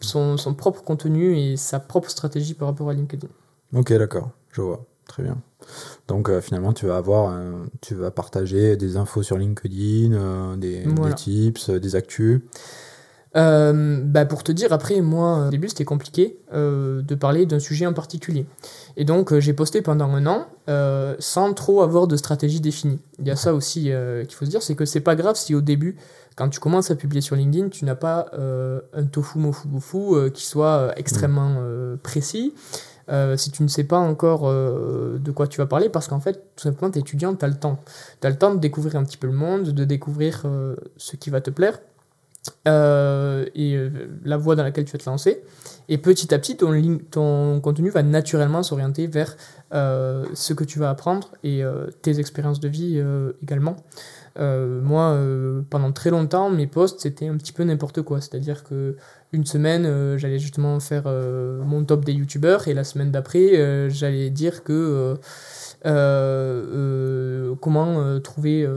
[0.00, 3.28] son- son propre contenu et sa propre stratégie par rapport à LinkedIn.
[3.74, 4.84] Ok, d'accord, je vois.
[5.06, 5.36] Très bien.
[6.08, 10.56] Donc euh, finalement, tu vas avoir, un- tu vas partager des infos sur LinkedIn, euh,
[10.56, 11.10] des, Voilà.
[11.10, 12.40] des tips, euh, des actus.
[13.36, 17.58] Euh, bah pour te dire, après, moi, au début, c'était compliqué euh, de parler d'un
[17.58, 18.46] sujet en particulier.
[18.96, 22.98] Et donc, euh, j'ai posté pendant un an euh, sans trop avoir de stratégie définie.
[23.18, 25.36] Il y a ça aussi euh, qu'il faut se dire, c'est que c'est pas grave
[25.36, 25.96] si au début,
[26.36, 29.98] quand tu commences à publier sur LinkedIn, tu n'as pas euh, un tofu mofu bofu
[30.14, 32.54] euh, qui soit euh, extrêmement euh, précis.
[33.10, 36.20] Euh, si tu ne sais pas encore euh, de quoi tu vas parler, parce qu'en
[36.20, 37.78] fait, tout simplement, tu es étudiant, tu as le temps.
[38.20, 41.16] Tu as le temps de découvrir un petit peu le monde, de découvrir euh, ce
[41.16, 41.78] qui va te plaire
[42.64, 43.78] et
[44.24, 45.42] la voie dans laquelle tu vas te lancer.
[45.90, 49.36] Et petit à petit, ton, ton contenu va naturellement s'orienter vers
[49.70, 51.62] ce que tu vas apprendre et
[52.00, 53.02] tes expériences de vie
[53.42, 53.76] également.
[54.38, 55.18] Moi,
[55.68, 58.22] pendant très longtemps, mes posts, c'était un petit peu n'importe quoi.
[58.22, 58.96] C'est-à-dire que
[59.32, 63.58] une semaine, euh, j'allais justement faire euh, mon top des youtubeurs et la semaine d'après,
[63.58, 65.16] euh, j'allais dire que
[67.60, 68.68] comment trouver,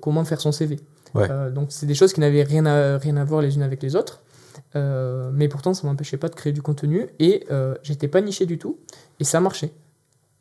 [0.00, 0.80] comment faire son CV.
[1.14, 1.28] Ouais.
[1.52, 3.96] Donc c'est des choses qui n'avaient rien à, rien à voir les unes avec les
[3.96, 4.22] autres.
[4.74, 7.46] Mais pourtant, ça m'empêchait pas de créer du contenu et
[7.82, 8.78] j'étais pas niché du tout
[9.20, 9.72] et ça marchait.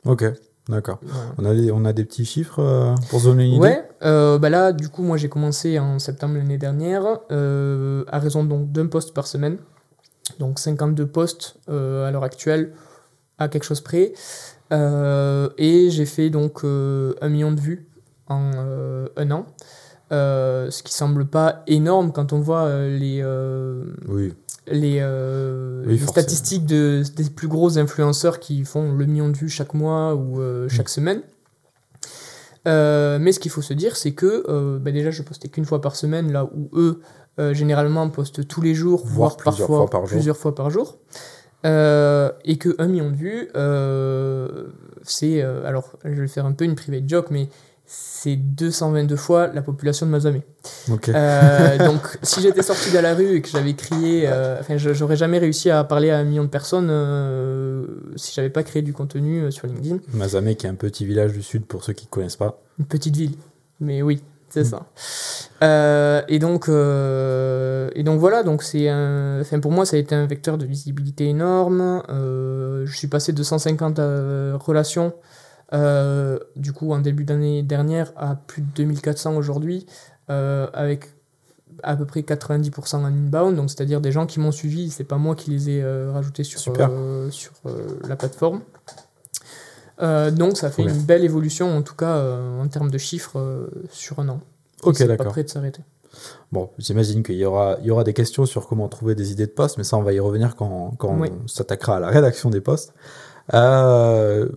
[0.05, 0.23] Ok,
[0.69, 0.99] d'accord.
[1.01, 1.33] Voilà.
[1.37, 3.61] On a, des, on a des petits chiffres euh, pour donner une idée?
[3.61, 8.19] Ouais, euh, bah là, du coup, moi j'ai commencé en septembre l'année dernière, euh, à
[8.19, 9.57] raison donc d'un post par semaine.
[10.39, 12.73] Donc 52 posts euh, à l'heure actuelle,
[13.37, 14.13] à quelque chose près.
[14.71, 17.87] Et j'ai fait donc un million de vues
[18.27, 18.51] en
[19.17, 19.45] un an.
[20.11, 23.23] Ce qui semble pas énorme quand on voit les,
[24.07, 24.33] Oui,
[24.71, 26.11] les, euh, Oui, les forcément.
[26.23, 30.41] statistiques de, des plus gros influenceurs qui font le million de vues chaque mois ou
[30.41, 30.69] euh, Mm.
[30.69, 31.21] chaque semaine.
[32.67, 35.81] Euh, mais ce qu'il faut se dire, c'est que bah déjà, je postais qu'une fois
[35.81, 37.01] par semaine, là où eux,
[37.53, 40.09] généralement, postent tous les jours, Voire voire, plusieurs parfois fois par jour.
[40.17, 40.97] plusieurs fois par jour.
[41.65, 44.67] Euh, et que 1 million de vues, euh,
[45.03, 45.41] c'est.
[45.41, 47.49] euh, alors, je vais faire un peu une private joke, mais
[47.91, 50.43] c'est 222 fois la population de Mazamet.
[51.09, 55.15] Euh, donc, si j'étais sorti de la rue et que j'avais crié, euh, enfin, j'aurais
[55.15, 58.93] jamais réussi à parler à un million de personnes euh, si j'avais pas créé du
[58.93, 59.97] contenu sur LinkedIn.
[60.13, 62.61] Mazamé, qui est un petit village du sud pour ceux qui ne connaissent pas.
[62.77, 63.33] Une petite ville,
[63.79, 64.81] mais oui, c'est Mm.
[65.61, 66.25] ça.
[66.27, 70.27] Et donc, et donc voilà, donc c'est un, enfin pour moi ça a été un
[70.27, 72.03] vecteur de visibilité énorme.
[72.07, 75.13] Je suis passé de 150 euh, relations.
[75.73, 79.85] Euh, du coup, en début d'année dernière, à plus de 2400 aujourd'hui,
[80.29, 81.09] euh, avec
[81.83, 85.17] à peu près 90% en inbound, donc c'est-à-dire des gens qui m'ont suivi, c'est pas
[85.17, 86.73] moi qui les ai euh, rajoutés sur,
[88.07, 88.61] la plateforme.
[89.99, 94.29] Donc ça fait une belle évolution, en tout cas en termes de chiffres, sur un
[94.29, 94.39] an.
[94.83, 95.33] Et Ok, c'est pas d'accord.
[95.33, 95.81] prêt de s'arrêter.
[96.51, 99.45] Bon, j'imagine qu'il y aura, il y aura des questions sur comment trouver des idées
[99.45, 101.29] de postes, mais ça, on va y revenir quand, quand Oui.
[101.43, 102.93] on s'attaquera à la rédaction des postes.
[103.53, 104.49] Euh,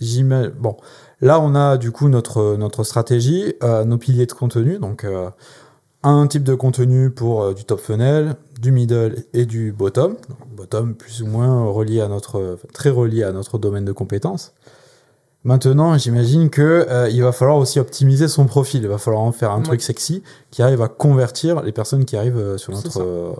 [0.00, 0.76] j'ima- bon,
[1.20, 4.78] là, on a du coup notre, notre stratégie, euh, nos piliers de contenu.
[4.78, 5.30] Donc, euh,
[6.02, 10.16] un type de contenu pour euh, du top funnel, du middle et du bottom.
[10.28, 14.52] Donc, bottom plus ou moins relié à notre, très relié à notre domaine de compétences.
[15.44, 18.82] Maintenant, j'imagine que il va falloir aussi optimiser son profil.
[18.82, 19.62] Il va falloir en faire un Ouais.
[19.62, 23.36] truc sexy qui arrive à convertir les personnes qui arrivent sur notre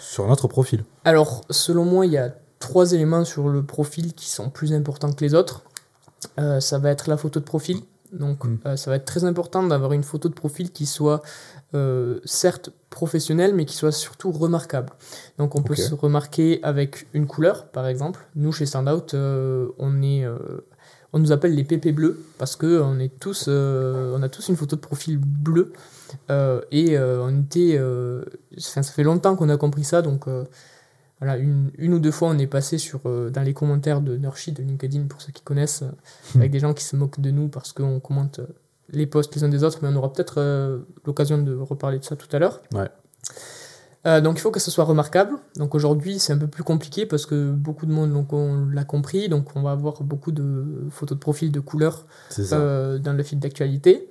[0.00, 0.84] sur notre profil.
[1.04, 5.12] Alors, selon moi, il y a trois éléments sur le profil qui sont plus importants
[5.12, 5.62] que les autres.
[6.38, 7.78] Euh, ça va être la photo de profil.
[8.12, 8.58] Donc, Mm.
[8.66, 11.22] euh, ça va être très important d'avoir une photo de profil qui soit
[11.74, 14.90] euh, certes professionnelle, mais qui soit surtout remarquable.
[15.38, 18.20] Donc, on peut se remarquer avec une couleur, par exemple.
[18.36, 20.24] Nous, chez Standout, on est.
[21.12, 24.56] on nous appelle les PP bleus parce que on est tous, on a tous une
[24.56, 25.72] photo de profil bleu
[26.30, 27.80] euh, et on était,
[28.58, 30.26] ça fait longtemps qu'on a compris ça donc
[31.20, 34.16] voilà une, une ou deux fois on est passé sur euh, dans les commentaires de
[34.16, 37.30] Nurshi de LinkedIn pour ceux qui connaissent euh, avec des gens qui se moquent de
[37.30, 38.46] nous parce qu'on commente euh,
[38.90, 42.16] les posts les uns des autres mais on aura peut-être l'occasion de reparler de ça
[42.16, 42.60] tout à l'heure.
[42.74, 42.90] Ouais.
[44.20, 45.38] Donc il faut que ce soit remarquable.
[45.56, 48.84] Donc aujourd'hui c'est un peu plus compliqué parce que beaucoup de monde donc, on l'a
[48.84, 49.30] compris.
[49.30, 54.10] Donc on va avoir beaucoup de photos de profil de couleurs dans le fil d'actualité.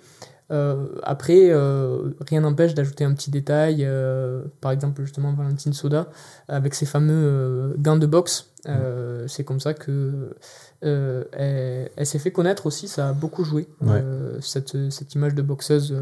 [0.54, 6.08] Euh, après, euh, rien n'empêche d'ajouter un petit détail, euh, par exemple justement Valentine Soda,
[6.48, 8.52] avec ses fameux gants de boxe.
[9.28, 10.36] C'est comme ça que
[10.82, 14.04] elle, elle s'est fait connaître aussi, ça a beaucoup joué, Ouais.
[14.42, 15.94] cette, cette image de boxeuse.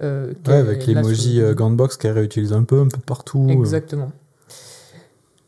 [0.00, 3.46] Ouais, avec l'emoji sur- euh, Gantbox qu'elle réutilise un peu, un peu partout.
[3.50, 4.12] Exactement.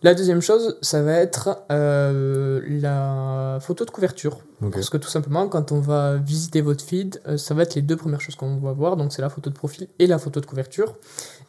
[0.03, 4.39] La deuxième chose, ça va être euh, la photo de couverture.
[4.73, 7.83] Parce que tout simplement, quand on va visiter votre feed, euh, ça va être les
[7.83, 8.97] deux premières choses qu'on va voir.
[8.97, 10.97] Donc, c'est la photo de profil et la photo de couverture.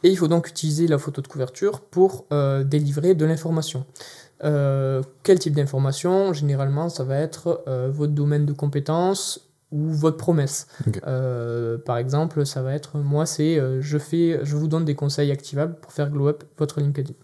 [0.02, 3.86] Et il faut donc utiliser la photo de couverture pour euh, délivrer de l'information.
[4.42, 6.32] Euh, quel type d'information?
[6.32, 10.66] Généralement, ça va être votre domaine de compétences ou votre promesse.
[11.06, 14.94] Euh, par exemple, ça va être moi, c'est euh, je fais, je vous donne des
[14.94, 17.14] conseils activables pour faire glow up votre LinkedIn.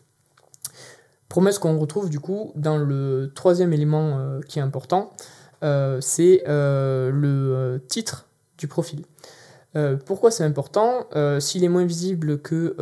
[1.28, 5.10] Promesse qu'on retrouve du coup dans le troisième élément euh, qui est important,
[5.64, 8.26] euh, c'est euh, le titre
[8.58, 9.04] du profil.
[10.06, 11.06] Pourquoi c'est important?
[11.38, 12.74] S'il est moins visible que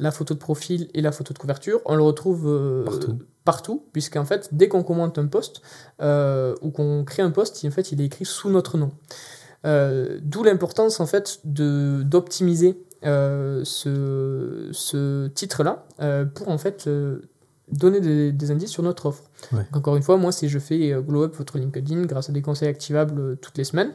[0.00, 3.18] la photo de profil et la photo de couverture, on le retrouve Partout.
[3.44, 5.60] partout, puisqu'en fait, dès qu'on commente un post
[6.00, 8.92] euh, ou qu'on crée un post, il- en fait, il est écrit sous notre nom.
[9.66, 15.84] Euh, D'où l'importance en fait de d'optimiser euh, ce, ce titre-là
[16.34, 16.88] pour en fait
[17.70, 19.24] donner des, des indices sur notre offre.
[19.52, 19.58] Ouais.
[19.72, 22.32] Donc, encore une fois, moi, si je fais euh, glow up votre LinkedIn grâce à
[22.32, 23.92] des conseils activables euh, toutes les semaines.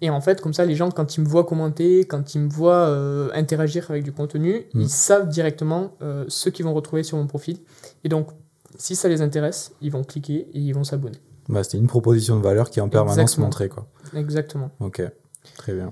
[0.00, 2.48] Et en fait, comme ça, les gens, quand ils me voient commenter, quand ils me
[2.48, 4.80] voient euh, interagir avec du contenu, Mm.
[4.82, 7.58] ils savent directement euh, ce qu'ils vont retrouver sur mon profil.
[8.04, 8.28] Et donc,
[8.78, 11.18] si ça les intéresse, ils vont cliquer et ils vont s'abonner.
[11.48, 13.46] Bah, C'était une proposition de valeur qui est en permanence Exactement.
[13.46, 13.68] montrée.
[13.68, 13.88] Quoi.
[14.14, 14.70] Exactement.
[14.78, 15.02] Ok,
[15.56, 15.90] très bien.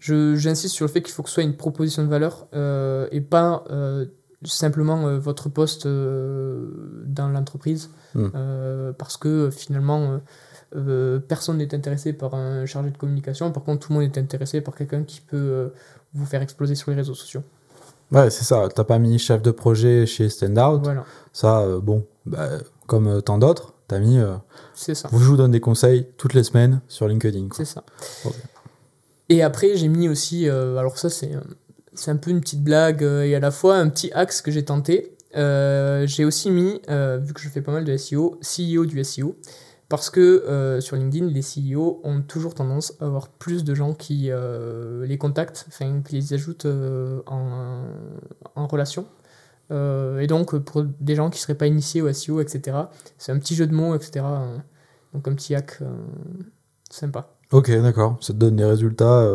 [0.00, 3.20] J'insiste sur le fait qu'il faut que ce soit une proposition de valeur euh, et
[3.20, 3.64] pas
[4.44, 7.90] simplement euh, votre poste euh, dans l'entreprise.
[8.14, 8.26] Mm.
[8.34, 10.20] Euh, parce que finalement,
[11.28, 13.52] personne n'est intéressé par un chargé de communication.
[13.52, 15.72] Par contre, tout le monde est intéressé par quelqu'un qui peut
[16.14, 17.42] vous faire exploser sur les réseaux sociaux.
[18.12, 18.68] Ouais, c'est ça.
[18.74, 20.80] T'as pas mis chef de projet chez Standout.
[20.82, 22.48] Voilà, Ça, euh, bon, bah,
[22.86, 24.18] comme euh, tant d'autres, t'as mis.
[24.18, 24.34] euh,
[24.74, 25.08] c'est ça.
[25.12, 27.48] je vous donne des conseils toutes les semaines sur LinkedIn.
[27.52, 27.82] C'est ça.
[29.28, 31.32] Et après, j'ai mis aussi, alors ça c'est,
[31.94, 34.50] c'est un peu une petite blague euh, et à la fois un petit axe que
[34.50, 35.16] j'ai tenté.
[35.36, 39.02] Euh, j'ai aussi mis, euh, vu que je fais pas mal de SEO, CEO du
[39.02, 39.36] SEO.
[39.88, 44.30] Parce que sur LinkedIn, les CEO ont toujours tendance à avoir plus de gens qui
[45.02, 46.66] les contactent, enfin qui les ajoutent
[47.26, 47.84] en,
[48.56, 49.06] en relation.
[49.70, 52.78] Et donc, pour des gens qui ne seraient pas initiés au SEO, etc.,
[53.18, 54.24] c'est un petit jeu de mots, etc.
[55.12, 55.78] donc, un petit hack
[56.90, 57.36] sympa.
[57.52, 58.16] Ok, d'accord.
[58.20, 59.28] Ça te donne des résultats.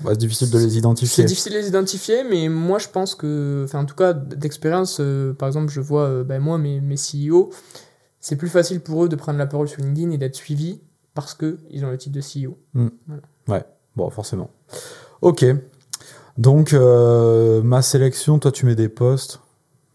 [0.00, 1.24] Bah, c'est difficile de les C'est identifier.
[1.24, 5.32] difficile de les identifier, mais moi je pense que, enfin en tout cas d'expérience, euh,
[5.32, 7.50] par exemple je vois, euh, ben, moi mes, mes CEO,
[8.20, 10.80] c'est plus facile pour eux de prendre la parole sur LinkedIn et d'être suivis
[11.14, 12.56] parce que ils ont le titre de CEO.
[13.96, 14.50] Bon, forcément.
[15.22, 15.44] Ok.
[16.36, 19.40] Donc, euh, ma sélection, toi, tu mets des posts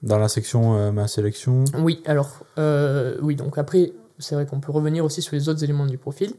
[0.02, 1.63] dans la section ma sélection.
[1.80, 2.44] Oui, alors
[3.22, 6.34] oui donc après c'est vrai qu'on peut revenir aussi sur les autres éléments du profil.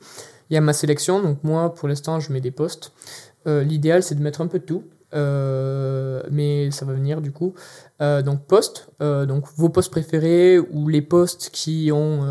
[0.51, 2.93] Il y a ma sélection, donc moi pour l'instant je mets des posts.
[3.47, 4.85] Euh, L'idéal c'est de mettre un peu de tout.
[5.15, 7.55] euh, mais ça va venir du coup.
[8.03, 8.41] Euh, donc
[9.01, 12.23] donc vos posts préférés ou les posts qui ont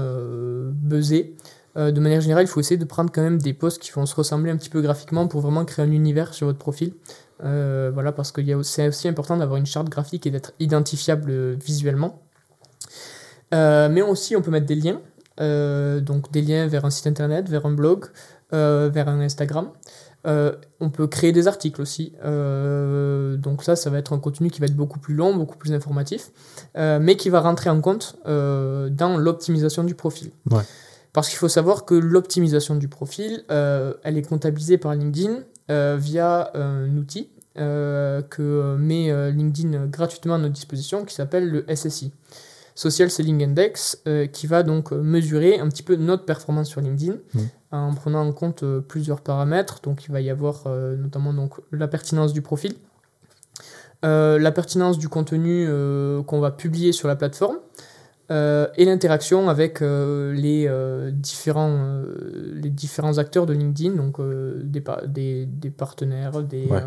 [0.73, 1.35] buzzé.
[1.75, 4.15] De manière générale, il faut essayer de prendre quand même des posts qui vont se
[4.15, 6.93] ressembler un petit peu graphiquement pour vraiment créer un univers sur votre profil.
[7.39, 12.21] Voilà, parce que c'est aussi important d'avoir une charte graphique et d'être identifiable visuellement.
[13.51, 15.01] Mais aussi, on peut mettre des liens.
[16.01, 18.05] Donc des liens vers un site internet, vers un blog,
[18.51, 19.69] vers un Instagram.
[20.25, 22.13] Euh, on peut créer des articles aussi.
[22.23, 25.57] Euh, donc ça, ça va être un contenu qui va être beaucoup plus long, beaucoup
[25.57, 26.31] plus informatif,
[26.77, 30.31] euh, mais qui va rentrer en compte dans l'optimisation du profil.
[30.49, 30.63] Ouais.
[31.11, 35.43] Parce qu'il faut savoir que l'optimisation du profil, elle est comptabilisée par LinkedIn
[35.97, 42.11] via un outil que met LinkedIn gratuitement à notre disposition qui s'appelle le SSI.
[42.75, 47.39] Social Selling Index, qui va donc mesurer un petit peu notre performance sur LinkedIn Mm.
[47.77, 49.79] En prenant en compte euh, plusieurs paramètres.
[49.83, 52.73] Donc il va y avoir euh, notamment donc, la pertinence du profil,
[54.05, 55.67] euh, la pertinence du contenu
[56.27, 57.57] qu'on va publier sur la plateforme,
[58.31, 62.01] euh, et l'interaction avec euh, les, euh, différents,
[62.53, 64.17] les différents acteurs de LinkedIn, donc
[64.63, 66.81] des, pa- des, des partenaires, des, Ouais.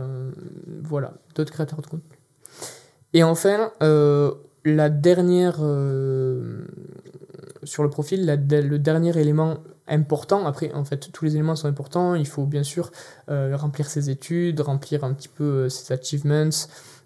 [0.83, 2.09] voilà, d'autres créateurs de contenu.
[3.13, 3.71] Et enfin,
[4.65, 5.57] la dernière,
[7.63, 11.69] sur le profil, la- le dernier élément important, après en fait tous les éléments sont
[11.69, 12.91] importants, il faut bien sûr
[13.31, 16.51] euh, remplir ses études, remplir un petit peu euh, ses achievements,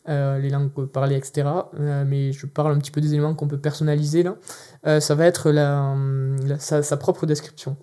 [0.08, 1.48] euh, les langues parlées, etc.
[1.78, 5.00] Euh, mais je parle un petit peu des éléments qu'on peut personnaliser là.
[5.00, 5.94] Ça va être la,
[6.46, 7.76] la- sa, sa propre description.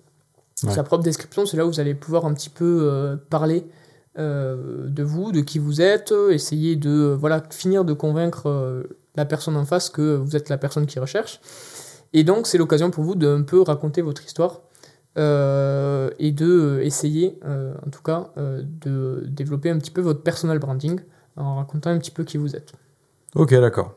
[0.64, 0.72] Ouais.
[0.72, 3.64] Sa propre description, c'est là où vous allez pouvoir un petit peu parler
[4.16, 8.84] de vous, de qui vous êtes, essayer de voilà, finir de convaincre
[9.14, 11.40] la personne en face que vous êtes la personne qui recherche.
[12.12, 14.62] Et donc, c'est l'occasion pour vous de un peu raconter votre histoire
[15.18, 20.22] euh, et de euh, essayer, euh, en tout cas, de développer un petit peu votre
[20.22, 21.00] personal branding
[21.36, 22.72] en racontant un petit peu qui vous êtes.
[23.34, 23.94] Ok, d'accord.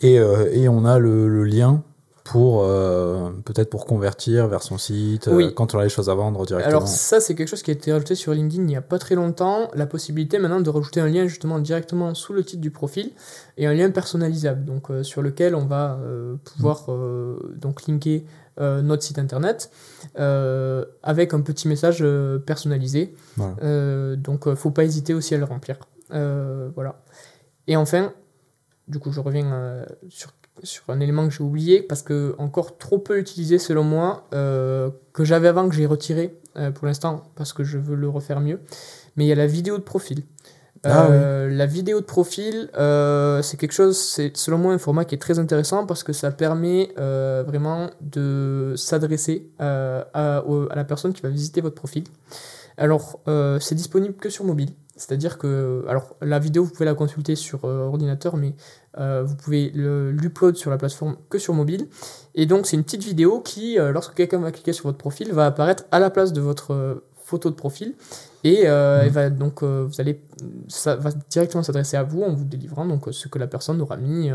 [0.00, 1.82] Et, et on a le, le lien
[2.24, 6.14] pour euh, peut-être pour convertir vers son site euh, quand on a les choses à
[6.14, 6.68] vendre directement.
[6.76, 8.98] Alors ça, c'est quelque chose qui a été rajouté sur LinkedIn il n'y a pas
[8.98, 9.70] très longtemps.
[9.74, 13.12] La possibilité maintenant de rajouter un lien justement directement sous le titre du profil
[13.56, 15.98] et un lien personnalisable, donc euh, sur lequel on va
[16.44, 18.24] pouvoir euh, donc linker
[18.60, 19.70] euh, notre site internet
[20.18, 23.14] euh, avec un petit message euh, personnalisé.
[23.36, 24.16] Voilà.
[24.16, 25.78] Donc faut pas hésiter aussi à le remplir.
[26.10, 27.02] Voilà.
[27.66, 28.12] Et enfin,
[28.88, 30.32] du coup je reviens sur
[30.64, 35.24] sur un élément que j'ai oublié parce que encore trop peu utilisé selon moi que
[35.24, 36.34] j'avais avant que j'ai retiré
[36.74, 38.58] pour l'instant parce que je veux le refaire mieux
[39.14, 40.24] mais il y a la vidéo de profil
[40.84, 45.04] Ah Euh, la vidéo de profil euh, c'est quelque chose c'est selon moi un format
[45.04, 51.12] qui est très intéressant parce que ça permet euh, vraiment de s'adresser à, la personne
[51.12, 52.04] qui va visiter votre profil.
[52.76, 53.20] Alors
[53.60, 54.70] c'est disponible que sur mobile.
[54.96, 58.54] C'est-à-dire que alors la vidéo vous pouvez la consulter sur ordinateur mais
[58.96, 61.88] vous pouvez l'upload sur la plateforme que sur mobile.
[62.34, 65.46] Et donc, c'est une petite vidéo qui, lorsque quelqu'un va cliquer sur votre profil, va
[65.46, 67.94] apparaître à la place de votre photo de profil.
[68.44, 70.20] Et euh, elle va donc, euh, vous allez,
[70.68, 73.80] ça va directement s'adresser à vous en vous délivrant donc, euh, ce que la personne
[73.80, 74.30] aura mis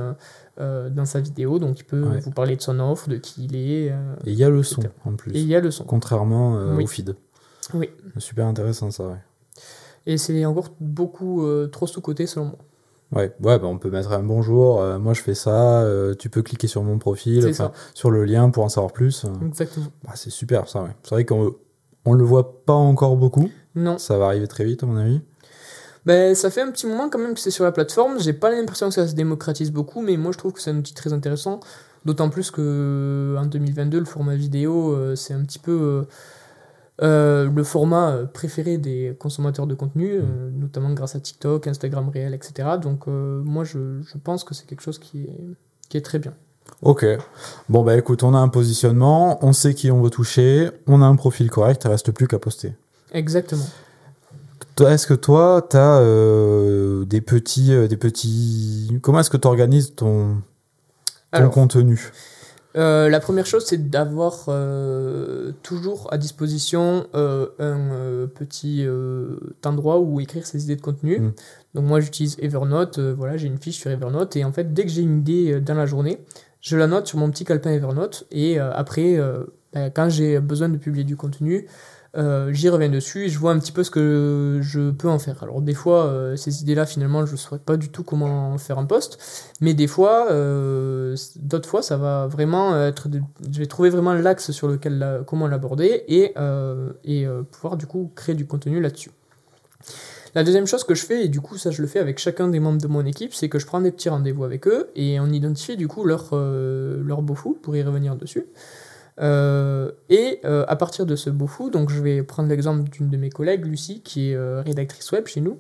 [0.60, 1.58] euh, dans sa vidéo.
[1.60, 2.20] Donc, il peut Ouais.
[2.20, 3.86] vous parler de son offre, de qui il est.
[3.88, 3.94] Et
[4.32, 5.84] il y a le son en plus, et il y a le son.
[5.86, 6.84] contrairement Oui.
[6.84, 7.16] au feed.
[7.74, 7.90] Oui.
[8.18, 9.22] Super intéressant ça, ouais.
[10.06, 12.58] Et c'est encore beaucoup trop sous-côté selon moi.
[13.14, 16.30] Ouais, ouais bah on peut mettre un bonjour, euh, moi je fais ça, euh, tu
[16.32, 17.54] peux cliquer sur mon profil,
[17.94, 19.26] sur le lien pour en savoir plus.
[19.46, 19.86] Exactement.
[20.04, 20.90] Bah, c'est super ça, ouais.
[21.04, 21.54] C'est vrai qu'on
[22.06, 23.98] on le voit pas encore beaucoup, Non.
[23.98, 25.22] ça va arriver très vite à mon avis.
[26.06, 28.20] Ben, ça fait un petit moment quand même que c'est sur la plateforme.
[28.20, 30.78] J'ai pas l'impression que ça se démocratise beaucoup, mais moi je trouve que c'est un
[30.78, 31.62] outil très intéressant.
[32.04, 36.04] D'autant plus que en 2022, le format vidéo, euh, c'est un petit peu euh,
[37.02, 42.10] euh, le format euh, préféré des consommateurs de contenu, euh, notamment grâce à TikTok, Instagram
[42.10, 42.72] Réel, etc.
[42.82, 45.40] Donc euh, moi je, je pense que c'est quelque chose qui est,
[45.88, 46.34] qui est très bien.
[46.84, 47.06] Ok.
[47.70, 51.06] Bon bah écoute, on a un positionnement, on sait qui on veut toucher, on a
[51.06, 52.74] un profil correct, il reste plus qu'à poster.
[53.14, 53.66] Exactement.
[54.82, 56.00] Est-ce que toi, tu as
[57.06, 59.00] des petits, euh, des petits...
[59.02, 60.42] Comment est-ce que tu organises ton, ton
[61.32, 62.12] Alors, contenu?
[62.76, 69.38] Euh, la première chose, c'est d'avoir euh, toujours à disposition euh, un euh, petit euh,
[69.64, 71.20] endroit où écrire ses idées de contenu.
[71.20, 71.34] Mm.
[71.76, 72.98] Donc moi, j'utilise Evernote.
[72.98, 75.54] euh, voilà, j'ai une fiche sur Evernote et en fait, dès que j'ai une idée
[75.54, 76.20] euh, dans la journée,
[76.64, 80.40] je la note sur mon petit calepin Evernote et euh, après, euh, ben, quand j'ai
[80.40, 81.68] besoin de publier du contenu,
[82.16, 85.20] euh, j'y reviens dessus et je vois un petit peu ce que je peux en
[85.20, 85.44] faire.
[85.44, 88.86] Alors des fois, ces idées-là, finalement, je ne saurais pas du tout comment faire un
[88.86, 89.18] post,
[89.60, 90.28] mais des fois,
[91.36, 93.10] d'autres fois, ça va vraiment être,
[93.52, 96.34] je vais trouver vraiment l'axe sur lequel comment l'aborder et,
[97.04, 99.12] et pouvoir du coup créer du contenu là-dessus.
[100.36, 102.48] La deuxième chose que je fais, et du coup ça je le fais avec chacun
[102.48, 105.20] des membres de mon équipe, c'est que je prends des petits rendez-vous avec eux et
[105.20, 108.46] on identifie du coup leur, euh, beau fou pour y revenir dessus.
[109.22, 113.10] Euh, et euh, à partir de ce beau fou, donc je vais prendre l'exemple d'une
[113.10, 115.60] de mes collègues, Lucie, qui est rédactrice web chez nous.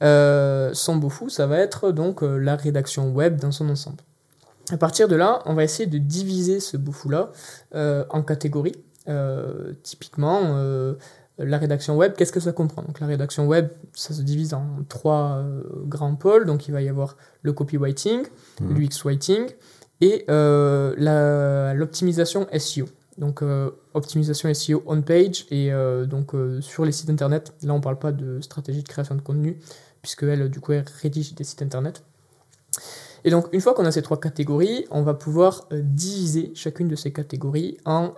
[0.00, 3.98] Son beau fou, ça va être donc la rédaction web dans son ensemble.
[4.70, 7.30] À partir de là, on va essayer de diviser ce beau fou-là
[7.74, 8.76] euh, en catégories.
[9.82, 10.58] Typiquement,
[11.38, 12.82] la rédaction web, qu'est-ce que ça comprend?
[12.82, 16.46] Donc la rédaction web, ça se divise en trois euh, grands pôles.
[16.46, 18.22] Donc il va y avoir le copywriting,
[18.60, 18.74] Mhm.
[18.74, 19.46] l'UX writing
[20.00, 22.86] et euh, l'optimisation SEO.
[23.18, 25.70] Donc euh, optimisation SEO on page et
[26.06, 27.52] donc sur les sites internet.
[27.62, 29.58] Là, on parle pas de stratégie de création de contenu
[30.02, 32.02] puisque elle, du coup, elle rédige des sites internet.
[33.24, 36.94] Et donc, une fois qu'on a ces trois catégories, on va pouvoir diviser chacune de
[36.94, 38.14] ces catégories en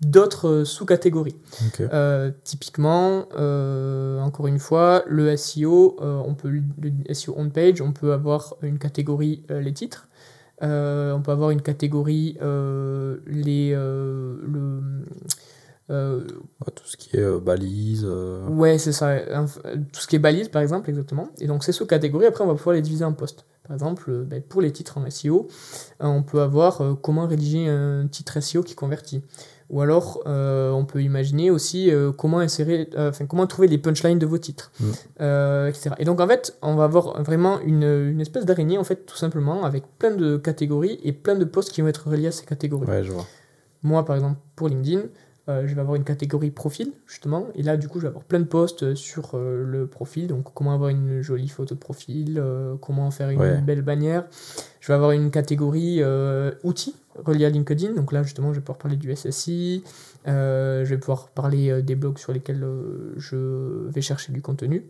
[0.00, 1.36] d'autres sous-catégories.
[1.66, 1.80] Ok.
[1.80, 7.80] Euh, typiquement, euh, encore une fois, le SEO, euh, on peut le SEO on page,
[7.80, 10.08] on peut avoir une catégorie euh, les titres,
[10.62, 14.80] Euh, on peut avoir une catégorie euh, les euh, le
[15.90, 16.20] euh,
[16.60, 18.04] Ouais, tout ce qui est euh, balise.
[18.08, 19.18] euh, ouais c'est ça
[19.92, 22.54] tout ce qui est balise par exemple exactement et donc ces sous-catégories après on va
[22.54, 25.46] pouvoir les diviser en postes par exemple euh, ben, pour les titres en SEO
[26.02, 29.22] euh, on peut avoir euh, comment rédiger un titre SEO qui convertit
[29.68, 33.78] ou alors euh, on peut imaginer aussi euh, comment insérer euh, enfin comment trouver les
[33.78, 34.90] punchlines de vos titres Mm.
[35.68, 39.06] etc et donc en fait on va avoir vraiment une, une espèce d'araignée en fait
[39.06, 42.32] tout simplement avec plein de catégories et plein de postes qui vont être reliés à
[42.32, 43.26] ces catégories Ouais, je vois.
[43.82, 45.02] moi, par exemple, pour LinkedIn,
[45.48, 47.46] je vais avoir une catégorie profil, justement.
[47.54, 50.26] Et là, du coup, je vais avoir plein de posts sur euh, le profil.
[50.26, 53.60] Donc, comment avoir une jolie photo de profil, euh, comment faire une Ouais.
[53.60, 54.26] belle bannière.
[54.80, 57.92] Je vais avoir une catégorie euh, outils reliés à LinkedIn.
[57.94, 59.84] Donc là, justement, je vais pouvoir parler du SSI.
[60.26, 64.42] euh, je vais pouvoir parler euh, des blogs sur lesquels euh, je vais chercher du
[64.42, 64.84] contenu.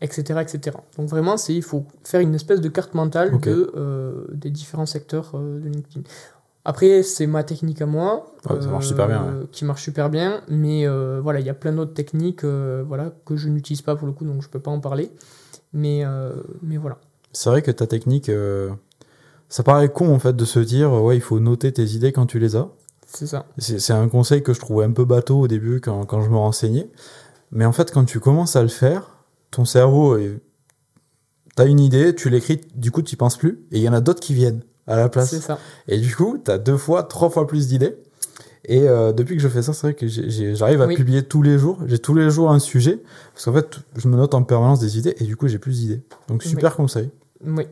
[0.00, 0.76] Etc, etc.
[0.98, 4.86] Donc vraiment, c'est il faut faire une espèce de carte mentale de, euh, des différents
[4.86, 6.02] secteurs euh, de LinkedIn.
[6.64, 8.34] Après, c'est ma technique à moi.
[8.48, 10.40] Ouais, ça marche super bien, Qui marche super bien.
[10.48, 13.96] Mais euh, voilà, il y a plein d'autres techniques euh, voilà, que je n'utilise pas
[13.96, 15.10] pour le coup, donc je peux pas en parler.
[15.74, 16.98] Mais, euh, mais voilà.
[17.32, 18.30] C'est vrai que ta technique,
[19.48, 22.26] ça paraît con en fait de se dire ouais il faut noter tes idées quand
[22.26, 22.68] tu les as.
[23.06, 23.46] C'est ça.
[23.58, 26.36] C'est un conseil que je trouvais un peu bateau au début quand, quand je me
[26.36, 26.90] renseignais.
[27.50, 29.10] Mais en fait quand tu commences à le faire,
[29.50, 30.40] ton cerveau, est...
[31.56, 34.00] t'as une idée, tu l'écris, du coup tu penses plus, et il y en a
[34.00, 35.36] d'autres qui viennent à la C'est place.
[35.40, 35.58] ça.
[35.88, 37.96] Et du coup t'as deux fois, trois fois plus d'idées.
[38.66, 40.96] Et euh, depuis que je fais ça, c'est vrai que j'arrive à Oui.
[40.96, 41.78] publier tous les jours.
[41.86, 42.98] J'ai tous les jours un sujet.
[43.34, 45.80] Parce qu'en fait, je me note en permanence des idées et du coup, j'ai plus
[45.80, 46.02] d'idées.
[46.28, 47.10] Donc, super conseil.
[47.44, 47.66] Oui.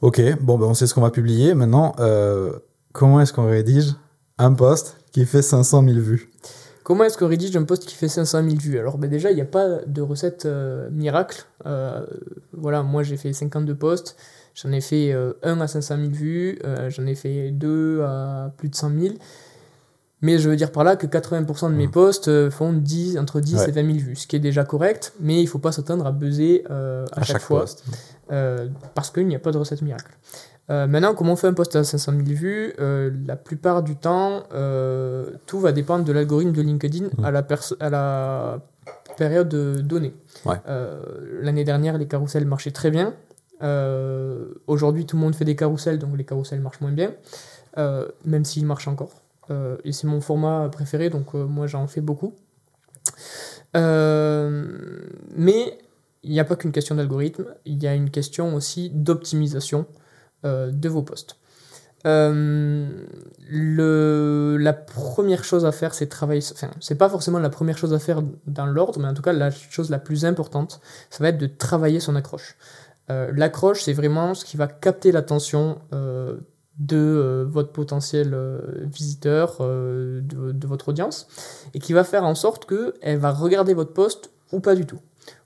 [0.00, 1.52] Ok, bon, ben, on sait ce qu'on va publier.
[1.52, 2.50] Maintenant, euh,
[2.92, 3.92] comment est-ce qu'on rédige
[4.38, 6.30] un post qui fait 500 000 vues?
[6.82, 8.78] Comment est-ce qu'on rédige un post qui fait 500 000 vues?
[8.78, 11.44] Alors ben déjà, il n'y a pas de recette euh, miracle.
[12.54, 14.16] Voilà, moi j'ai fait 52 posts.
[14.62, 16.58] J'en ai fait euh, un à 500 000 vues.
[16.64, 19.14] euh, J'en ai fait deux à plus de 100 000.
[20.22, 23.40] Mais je veux dire par là que 80% de mes posts euh, font 10, entre
[23.40, 23.68] 10 Ouais.
[23.70, 26.04] et 20 000 vues, ce qui est déjà correct, mais il ne faut pas s'attendre
[26.06, 27.64] à buzzer euh, à, chaque, fois.
[28.94, 30.14] parce qu'il n'y a pas de recette miracle.
[30.68, 32.74] Maintenant, comment on fait un post à 500 000 vues
[33.26, 34.44] La plupart du temps,
[35.46, 37.24] tout va dépendre de l'algorithme de LinkedIn Mm.
[37.24, 38.60] à, la perso- à la
[39.16, 40.14] période donnée.
[40.44, 40.54] Ouais.
[41.42, 43.14] L'année dernière, les carousels marchaient très bien.
[43.62, 47.12] Euh, Aujourd'hui, tout le monde fait des carousels, donc les carousels marchent moins bien,
[47.78, 49.22] euh, même s'ils marchent encore.
[49.50, 52.34] Euh, et c'est mon format préféré, donc moi j'en fais beaucoup.
[53.74, 53.78] Mais
[56.22, 59.86] il n'y a pas qu'une question d'algorithme, il y a une question aussi d'optimisation
[60.44, 61.36] de vos posts.
[63.52, 66.42] Le, la première chose à faire, c'est travailler.
[66.52, 69.32] Enfin, c'est pas forcément la première chose à faire dans l'ordre, mais en tout cas,
[69.32, 70.80] la chose la plus importante,
[71.10, 72.56] ça va être de travailler son accroche.
[73.10, 76.36] Euh, L'accroche, c'est vraiment ce qui va capter l'attention euh,
[76.78, 81.28] de euh, votre potentiel euh, visiteur, euh, de, de votre audience,
[81.74, 84.98] et qui va faire en sorte qu'elle va regarder votre post ou pas du tout.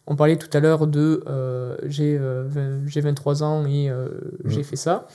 [0.07, 1.25] On parlait tout à l'heure de
[1.85, 4.09] j'ai euh, 20 j'ai 23 ans et euh,
[4.45, 5.07] j'ai fait ça.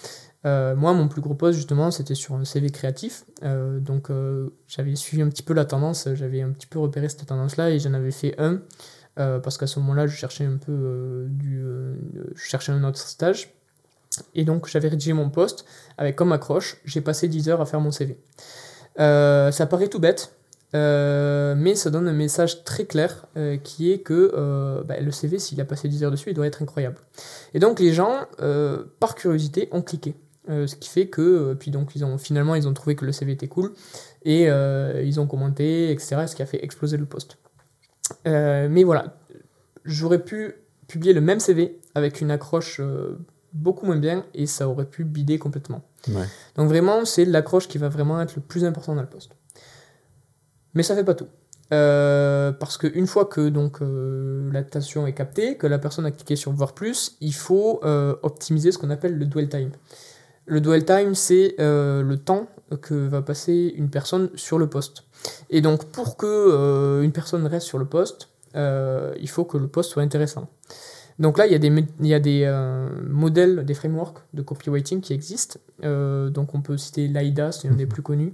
[0.43, 3.25] Moi, mon plus gros post, justement, c'était sur un CV créatif.
[3.43, 4.09] Donc,
[4.67, 7.79] j'avais suivi un petit peu la tendance, j'avais un petit peu repéré cette tendance-là et
[7.79, 8.61] j'en avais fait un.
[9.19, 11.61] Euh, parce qu'à ce moment-là, je cherchais un peu euh, du.
[11.61, 11.95] euh,
[12.35, 13.53] je cherchais un autre stage.
[14.33, 15.65] Et donc, j'avais rédigé mon post
[15.97, 18.17] avec comme accroche j'ai passé 10 heures à faire mon CV.
[18.97, 20.33] Ça paraît tout bête,
[20.73, 23.27] mais ça donne un message très clair
[23.63, 26.63] qui est que bah, le CV, s'il a passé 10 heures dessus, il doit être
[26.63, 26.97] incroyable.
[27.53, 28.25] Et donc les gens,
[28.99, 30.15] par curiosité, ont cliqué.
[30.47, 33.33] Ce qui fait que, puis donc ils ont, finalement, ils ont trouvé que le CV
[33.33, 33.73] était cool
[34.25, 36.25] et ils ont commenté, etc.
[36.27, 37.37] Ce qui a fait exploser le post.
[38.27, 39.17] Euh, mais voilà,
[39.85, 40.53] j'aurais pu
[40.87, 43.17] publier le même CV avec une accroche euh,
[43.53, 45.81] beaucoup moins bien et ça aurait pu bider complètement.
[46.07, 46.25] Ouais.
[46.55, 49.31] Donc vraiment, c'est l'accroche qui va vraiment être le plus important dans le post.
[50.73, 51.27] Mais ça fait pas tout.
[51.71, 56.35] Euh, parce qu'une fois que donc euh, l'attention est captée, que la personne a cliqué
[56.35, 59.71] sur voir plus, il faut euh, optimiser ce qu'on appelle le dwell time.
[60.47, 62.47] Le dwell time, c'est le temps
[62.81, 65.03] que va passer une personne sur le poste.
[65.49, 69.57] Et donc pour que euh, une personne reste sur le poste, euh, il faut que
[69.57, 70.47] le poste soit intéressant.
[71.17, 71.67] Donc là, il y a des,
[71.99, 75.59] il y a des euh, modèles, des frameworks de copywriting qui existent.
[75.81, 78.33] Donc on peut citer l'AIDA, c'est un des plus connus.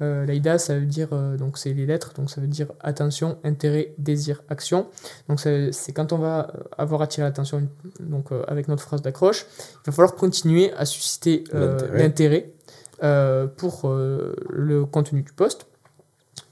[0.00, 1.08] L'AIDA, ça veut dire,
[1.38, 4.88] donc c'est les lettres, donc ça veut dire attention, intérêt, désir, action.
[5.28, 7.68] Donc c'est quand on va avoir attiré l'attention
[8.00, 11.44] donc avec notre phrase d'accroche, il va falloir continuer à susciter
[11.92, 12.52] L'intérêt.
[13.56, 15.66] pour le contenu du post,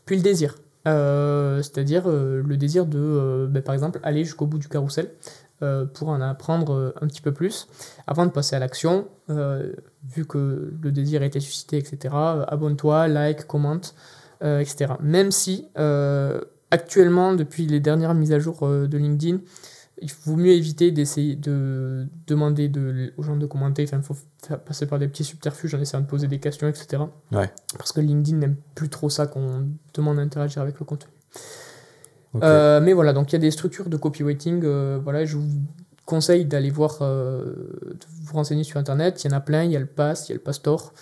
[0.04, 0.56] puis le désir.
[0.88, 5.10] Euh, C'est-à-dire euh, le désir de, euh, ben, par exemple, aller jusqu'au bout du carrousel
[5.94, 7.68] pour en apprendre un petit peu plus
[8.08, 9.06] avant de passer à l'action.
[9.28, 12.12] vu que le désir a été suscité, etc.,
[12.48, 13.94] abonne-toi, like, commente,
[14.40, 14.94] etc.
[14.98, 15.68] Même si
[16.72, 19.38] actuellement, depuis les dernières mises à jour de LinkedIn,
[20.02, 23.84] il vaut mieux éviter d'essayer de demander de, aux gens de commenter.
[23.84, 26.68] Enfin, il faut faire passer par des petits subterfuges en essayant de poser des questions,
[26.68, 27.04] etc.
[27.30, 27.50] Ouais.
[27.78, 31.10] Parce que LinkedIn n'aime plus trop ça qu'on demande d'interagir avec le contenu.
[32.42, 34.62] Euh, mais voilà, donc il y a des structures de copywriting.
[34.64, 35.48] euh, voilà, je vous
[36.06, 37.44] conseille d'aller voir, euh,
[37.92, 39.22] de vous renseigner sur Internet.
[39.22, 39.64] Il y en a plein.
[39.64, 40.92] Il y a le Pass, il y a le Pastor.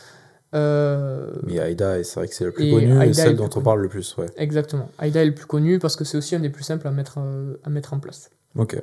[0.53, 3.51] Euh, Mais Aïda, et c'est vrai que c'est le plus connu et celle le dont
[3.55, 4.17] on parle le plus.
[4.17, 4.27] Ouais.
[4.37, 4.91] exactement.
[5.01, 7.19] AIDA est le plus connu parce que c'est aussi un des plus simples à mettre,
[7.63, 8.31] à mettre en place.
[8.57, 8.83] Ok.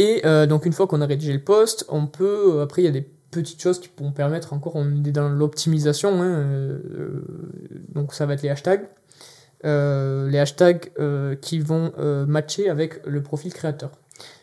[0.00, 2.86] Et euh, donc une fois qu'on a rédigé le post, on peut, euh, après il
[2.86, 7.22] y a des petites choses qui vont permettre encore, on est dans l'optimisation, hein, euh,
[7.90, 8.88] donc ça va être les hashtags.
[9.62, 10.90] Les hashtags
[11.42, 11.92] qui vont
[12.26, 13.90] matcher avec le profil créateur.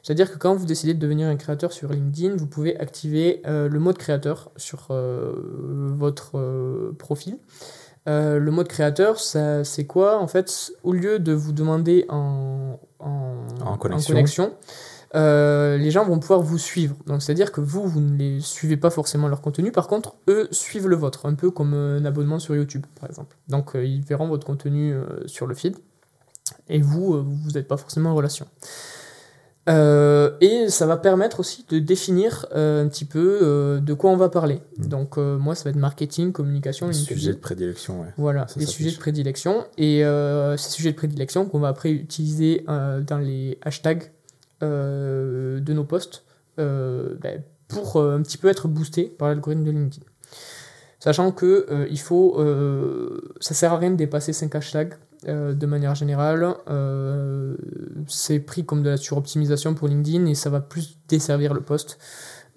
[0.04, 3.80] C'est-à-dire que quand vous décidez de devenir un créateur sur LinkedIn, vous pouvez activer le
[3.80, 7.40] mode créateur sur votre profil.
[8.08, 13.36] Euh, le mode créateur, c'est quoi En fait, au lieu de vous demander en, en,
[13.66, 14.54] En connexion.
[15.16, 16.96] euh, les gens vont pouvoir vous suivre.
[17.06, 19.72] Donc, c'est-à-dire que vous, vous ne les suivez pas forcément leur contenu.
[19.72, 23.36] Par contre, eux suivent le vôtre, un peu comme un abonnement sur YouTube, par exemple.
[23.50, 25.76] Donc, euh, ils verront votre contenu euh, sur le feed.
[26.70, 28.48] Et vous, euh, vous n'êtes pas forcément en relation.
[29.68, 34.12] Euh, et ça va permettre aussi de définir euh, un petit peu euh, de quoi
[34.12, 34.62] on va parler.
[34.78, 34.86] Mm.
[34.88, 37.16] Donc, moi, ça va être marketing, communication, LinkedIn.
[37.16, 38.08] Sujet de prédilection, ouais.
[38.18, 39.66] Voilà, les sujets de prédilection.
[39.78, 40.04] Et
[40.58, 44.12] ces sujets de prédilection qu'on va après utiliser dans les hashtags
[44.62, 46.24] de nos posts
[46.58, 50.06] ben, pour un petit peu être boosté par l'algorithme de LinkedIn.
[51.00, 52.38] Sachant que il faut,
[53.40, 54.94] ça sert à rien de dépasser 5 hashtags
[55.28, 56.56] euh, de manière générale.
[56.70, 57.56] Euh,
[58.08, 61.98] c'est pris comme de la suroptimisation pour LinkedIn et ça va plus desservir le post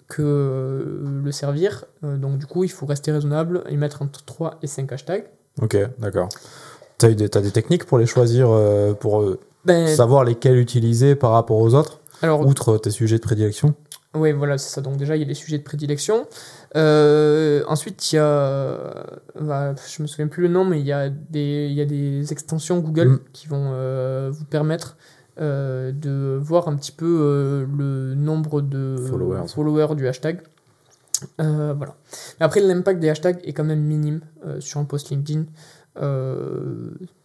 [0.07, 1.85] que euh, le servir.
[2.03, 5.25] Donc du coup, il faut rester raisonnable et mettre entre 3 et 5 hashtags.
[5.61, 6.29] Ok, d'accord.
[7.03, 8.49] Eu des, t'as des techniques pour les choisir,
[8.99, 9.25] pour
[9.65, 13.73] Ben, savoir lesquels utiliser par rapport aux autres, alors, outre tes sujets de prédilection?
[14.13, 14.81] Oui, voilà, c'est ça.
[14.81, 16.27] Donc déjà, il y a les sujets de prédilection.
[16.75, 18.77] Euh, ensuite, il y a,
[19.39, 21.85] bah, je me souviens plus le nom, mais il y a des, il y a
[21.85, 23.19] des extensions Google Mm.
[23.33, 24.95] qui vont euh, vous permettre
[25.39, 28.95] euh, de voir un petit peu le nombre de
[29.47, 29.95] Followers.
[29.95, 30.41] du hashtag.
[31.37, 31.95] Voilà.
[32.39, 34.21] Mais après, l'impact des hashtags est quand même minime
[34.59, 35.45] sur un post LinkedIn.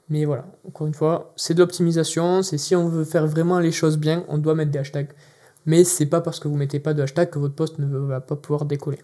[0.09, 2.43] Mais voilà, encore une fois, c'est de l'optimisation.
[2.43, 5.09] C'est si on veut faire vraiment les choses bien, on doit mettre des hashtags.
[5.65, 8.21] Mais c'est pas parce que vous mettez pas de hashtag que votre post ne va
[8.21, 8.99] pas pouvoir décoller.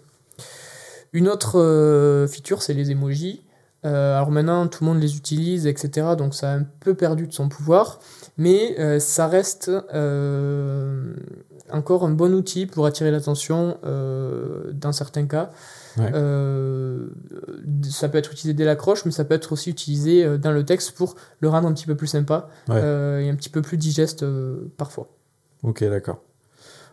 [1.12, 3.42] Une autre euh, feature, c'est les emojis.
[3.84, 6.14] Euh, alors maintenant, tout le monde les utilise, etc.
[6.16, 7.98] Donc ça a un peu perdu de son pouvoir.
[8.38, 11.14] Mais euh, ça reste euh,
[11.70, 15.50] encore un bon outil pour attirer l'attention dans certains cas.
[15.98, 16.10] Ouais.
[17.90, 20.92] Ça peut être utilisé dès l'accroche, mais ça peut être aussi utilisé dans le texte
[20.92, 22.80] pour le rendre un petit peu plus sympa Ouais.
[22.80, 24.24] et un petit peu plus digeste
[24.76, 25.08] parfois.
[25.62, 26.20] Ok, d'accord.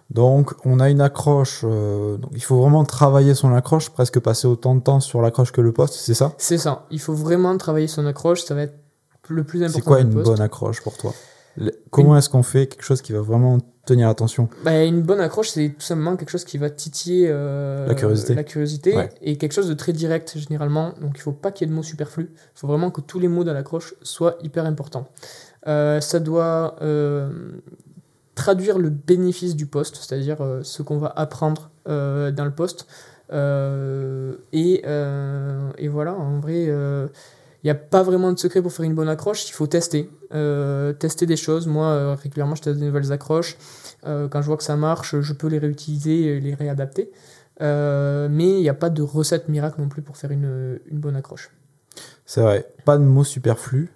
[0.10, 1.62] Donc, on a une accroche.
[1.64, 5.51] euh, donc il faut vraiment travailler son accroche, presque passer autant de temps sur l'accroche
[5.51, 6.34] que le poste, c'est ça?
[6.38, 6.86] C'est ça.
[6.89, 8.43] Il faut vraiment travailler son accroche.
[8.43, 8.76] Ça va être
[9.28, 9.78] le plus important.
[9.80, 11.14] C'est quoi une bonne accroche pour toi?
[11.57, 15.20] Le- Comment est-ce qu'on fait quelque chose qui va vraiment tenir l'attention Bah, Une bonne
[15.20, 18.34] accroche, c'est tout simplement quelque chose qui va titiller euh, La curiosité.
[18.36, 19.10] la curiosité Ouais.
[19.22, 20.93] et quelque chose de très direct généralement.
[21.01, 22.30] Donc il faut pas qu'il y ait de mots superflus.
[22.34, 25.07] Il faut vraiment que tous les mots dans l'accroche soient hyper importants.
[25.68, 27.30] Euh, ça doit euh,
[28.39, 32.87] traduire le bénéfice du poste, c'est-à-dire euh, ce qu'on va apprendre euh, dans le poste.
[33.33, 34.81] Euh, et,
[35.89, 39.49] voilà, en vrai, il n'y a pas vraiment de secret pour faire une bonne accroche,
[39.49, 40.09] il faut tester.
[40.99, 41.67] Tester des choses.
[41.67, 43.57] Moi, régulièrement, je teste des nouvelles accroches.
[44.03, 47.11] Quand je vois que ça marche, je peux les réutiliser et les réadapter.
[47.59, 51.51] Mais il n'y a pas de recette miracle non plus pour faire une bonne accroche.
[52.25, 53.89] C'est vrai, pas de mots superflus.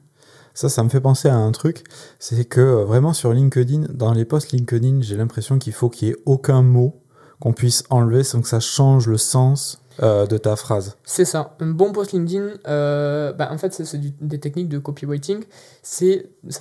[0.54, 1.84] Ça, ça me fait penser à un truc.
[2.20, 6.10] C'est que euh, vraiment sur LinkedIn, dans les posts LinkedIn, j'ai l'impression qu'il faut qu'il
[6.10, 7.02] y ait aucun mot
[7.40, 10.96] qu'on puisse enlever sans que ça change le sens euh, de ta phrase.
[11.04, 11.56] C'est ça.
[11.60, 15.44] Un bon post LinkedIn, euh, bah, en fait, c'est des techniques de copywriting.
[15.82, 16.06] Ça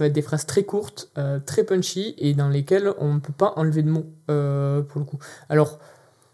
[0.01, 1.13] va être des phrases très courtes,
[1.47, 5.19] très punchy et dans lesquelles on ne peut pas enlever de mots, pour le coup.
[5.49, 5.79] Alors,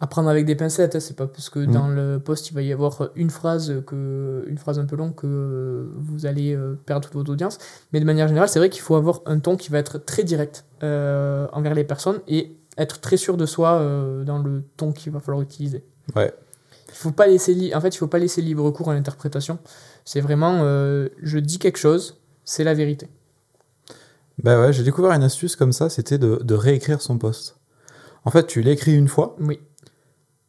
[0.01, 0.94] à prendre avec des pincettes.
[0.96, 1.72] hein, C'est pas parce que Mm.
[1.72, 5.14] dans le post il va y avoir une phrase que une phrase un peu longue
[5.14, 7.59] que vous allez euh, perdre toute votre audience.
[7.92, 10.24] Mais de manière générale, c'est vrai qu'il faut avoir un ton qui va être très
[10.24, 14.92] direct euh, envers les personnes et être très sûr de soi euh, dans le ton
[14.92, 15.84] qu'il va falloir utiliser.
[16.14, 16.32] Ouais.
[16.90, 19.59] Il faut pas laisser en fait, il faut pas laisser libre cours à l'interprétation.
[20.05, 23.09] C'est vraiment euh, je dis quelque chose, c'est la vérité.
[24.42, 27.57] Bah ouais, j'ai découvert une astuce comme ça, c'était de, de réécrire son post.
[28.24, 29.59] En fait, tu l'écris une fois, Oui.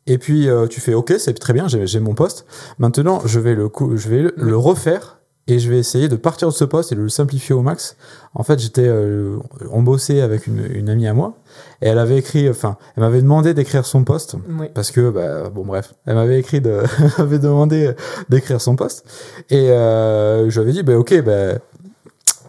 [0.10, 2.46] Et puis euh, tu fais OK, c'est très bien, j'ai mon post.
[2.80, 4.50] Maintenant, je vais, le, cou- je vais le, Oui.
[4.50, 5.16] le refaire
[5.48, 7.96] et je vais essayer de partir de ce post et de le simplifier au max.
[8.36, 9.38] En fait, j'étais, euh,
[9.78, 11.38] bossait avec une, une amie à moi
[11.82, 14.68] et elle avait écrit, enfin, elle m'avait demandé d'écrire son post Oui.
[14.76, 17.92] parce que, bah, bon, bref, elle m'avait écrit, de, elle m'avait demandé
[18.30, 19.06] d'écrire son post
[19.50, 21.54] et euh, je lui avais dit, bah, ok, bah,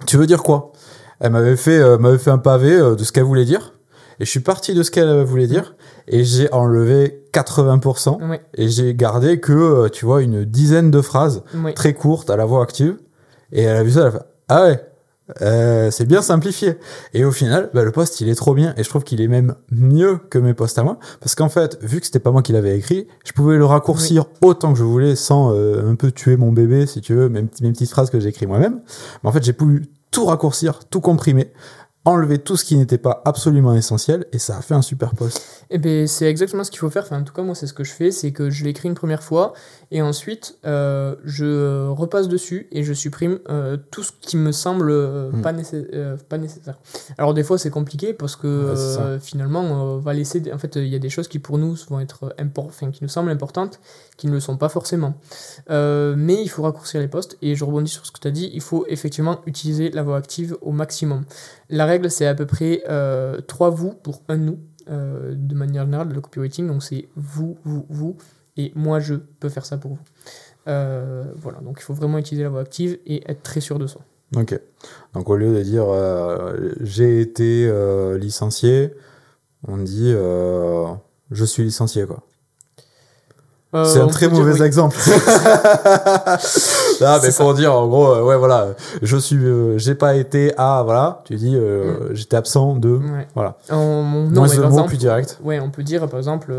[0.06, 0.72] tu veux dire quoi?
[1.20, 3.74] Elle m'avait fait, euh, m'avait fait un pavé de ce qu'elle voulait dire
[4.18, 5.74] et je suis parti de ce qu'elle voulait dire
[6.10, 8.36] et j'ai enlevé 80% Oui.
[8.54, 11.72] et j'ai gardé que, euh, tu vois, une dizaine de phrases Oui.
[11.72, 12.96] très courte à la voix active.
[13.52, 14.84] Et elle a vu ça, elle a fait Ah ouais,
[15.42, 16.74] euh, c'est bien simplifié.
[17.14, 18.74] Et au final, bah, le post, il est trop bien.
[18.76, 20.98] Et je trouve qu'il est même mieux que mes posts à moi.
[21.20, 24.24] Parce qu'en fait, vu que c'était pas moi qui l'avais écrit, je pouvais le raccourcir
[24.42, 27.42] autant que je voulais sans euh, un peu tuer mon bébé, si tu veux, mes,
[27.42, 28.80] mes petites phrases que j'ai écrites moi-même.
[29.22, 31.52] Mais en fait, j'ai pu tout raccourcir, tout comprimer,
[32.04, 34.26] enlever tout ce qui n'était pas absolument essentiel.
[34.32, 35.64] Et ça a fait un super post.
[35.70, 37.04] Eh ben, c'est exactement ce qu'il faut faire.
[37.04, 38.10] Enfin, en tout cas, moi, c'est ce que je fais.
[38.10, 39.52] C'est que je l'écris une première fois
[39.92, 44.88] et ensuite, euh, je repasse dessus et je supprime euh, tout ce qui me semble
[44.90, 45.42] euh, Mm.
[45.42, 46.78] pas, nécess- euh, pas nécessaire.
[47.18, 50.40] Alors, des fois, c'est compliqué parce que Ouais, finalement, on va laisser.
[50.40, 53.02] des- En fait, il y a des choses qui pour nous vont être enfin, qui
[53.02, 53.80] nous semblent importantes,
[54.16, 55.14] qui ne le sont pas forcément.
[55.68, 58.50] Mais il faut raccourcir les postes et je rebondis sur ce que tu as dit.
[58.54, 61.24] Il faut effectivement utiliser la voix active au maximum.
[61.68, 66.08] La règle, c'est à peu près euh, 3 vous pour un nous de manière générale
[66.08, 66.66] de le copywriting.
[66.66, 68.16] Donc c'est vous, vous, vous,
[68.56, 69.98] et moi je peux faire ça pour vous.
[70.68, 73.86] Euh, voilà, donc il faut vraiment utiliser la voix active et être très sûr de
[73.86, 74.02] soi.
[74.36, 74.58] Ok.
[75.14, 78.94] Donc au lieu de dire euh, j'ai été euh, licencié,
[79.66, 82.22] on dit je suis licencié quoi.
[83.84, 84.62] C'est un très mauvais oui.
[84.62, 84.96] exemple.
[87.02, 89.38] ah mais pour dire en gros ouais voilà, je suis
[89.78, 93.28] j'ai pas été à voilà, tu dis euh, j'étais absent de Ouais.
[93.34, 93.56] voilà.
[93.70, 95.38] On- non, Moins de mots exemple, plus direct.
[95.44, 96.52] Ouais, on peut dire par exemple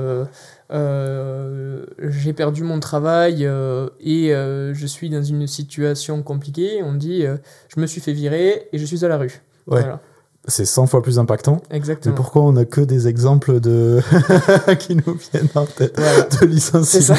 [0.73, 6.81] euh, j'ai perdu mon travail euh, et euh, je suis dans une situation compliquée.
[6.83, 7.23] On dit
[7.67, 9.41] je me suis fait virer et je suis à la rue.
[9.67, 9.81] Ouais.
[9.81, 9.99] Voilà,
[10.47, 11.61] C'est 100 fois plus impactant.
[11.69, 12.15] Mais exactement.
[12.15, 13.99] pourquoi on a que des exemples de
[14.79, 16.23] qui nous viennent en tête Voilà.
[16.23, 17.15] de licenciement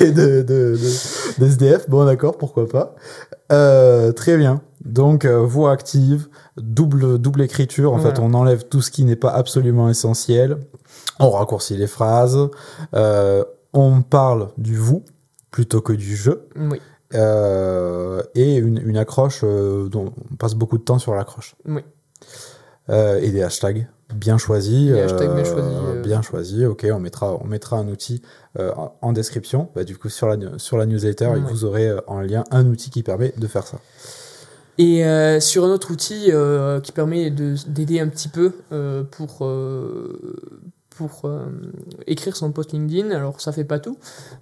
[0.00, 1.88] et de, de, de- d'SDF.
[1.88, 2.94] Bon, d'accord, pourquoi pas.
[4.12, 4.62] Très bien.
[4.84, 7.92] Donc, voix active, double, double écriture.
[7.92, 8.14] En Voilà.
[8.14, 10.58] fait, on enlève tout ce qui n'est pas absolument essentiel.
[11.20, 12.38] On raccourcit les phrases.
[12.94, 15.04] Euh, on parle du vous
[15.50, 16.32] plutôt que du je.
[16.56, 16.80] Oui,
[17.14, 21.54] Euh, et une, une accroche euh, dont on passe beaucoup de temps sur l'accroche.
[21.66, 21.82] oui.
[22.88, 24.90] Et des hashtags bien choisis.
[24.90, 28.20] Des hashtags bien choisis, bien choisis, ok, on mettra, on mettra un outil
[28.58, 29.68] en- en description.
[29.76, 33.04] Bah, du coup, sur la, sur la newsletter, vous aurez en lien un outil qui
[33.04, 33.78] permet de faire ça.
[34.78, 39.04] Et euh, sur un autre outil euh, qui permet de- d'aider un petit peu euh,
[39.04, 39.38] pour,
[41.00, 41.46] pour euh,
[42.06, 43.96] écrire son post LinkedIn, alors ça fait pas tout,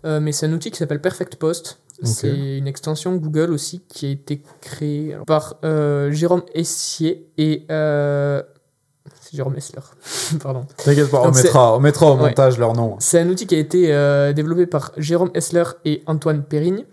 [0.05, 1.79] euh, mais c'est un outil qui s'appelle Perfect Post.
[2.03, 7.65] C'est une extension Google aussi qui a été créée alors, par euh, Jérôme Essier et.
[7.69, 9.83] c'est Jérôme Essler,
[10.43, 10.67] pardon.
[10.79, 12.29] T'inquiète pas, on Donc, mettra, on mettra au Ouais.
[12.29, 12.97] montage leur nom.
[12.99, 13.87] C'est un outil qui a été
[14.35, 16.85] développé par Jérôme Essler et Antoine Périgne,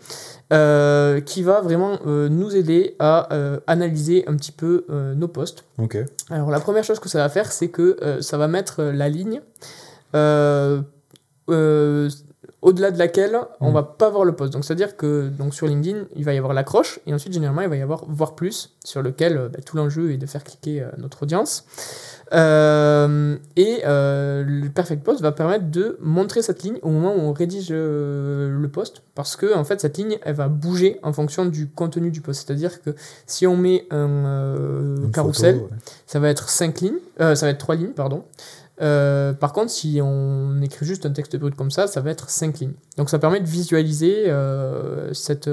[0.53, 4.85] euh, qui va vraiment euh, nous aider à euh, analyser un petit peu
[5.15, 5.63] nos posts.
[5.79, 5.97] Ok.
[6.29, 9.41] Alors la première chose que ça va faire, c'est que ça va mettre la ligne
[12.61, 13.73] au-delà de laquelle on Mm.
[13.73, 14.53] va pas voir le post.
[14.53, 17.69] Donc c'est-à-dire que donc sur LinkedIn, il va y avoir l'accroche et ensuite généralement il
[17.69, 21.23] va y avoir voir plus sur lequel bah, tout l'enjeu est de faire cliquer notre
[21.23, 21.65] audience.
[22.34, 27.19] Euh, et euh, le Perfect Post va permettre de montrer cette ligne au moment où
[27.19, 31.13] on rédige euh, le post parce que en fait cette ligne elle va bouger en
[31.13, 32.45] fonction du contenu du post.
[32.45, 32.95] C'est-à-dire que
[33.28, 35.80] si on met un carrousel, photo, ouais.
[36.07, 38.23] ça va être 5 lignes, ça va être 3 lignes, pardon.
[38.80, 42.59] Par contre, si on écrit juste un texte brut comme ça, ça va être 5
[42.59, 42.73] lignes.
[42.97, 44.26] Donc ça permet de visualiser
[45.13, 45.49] cette,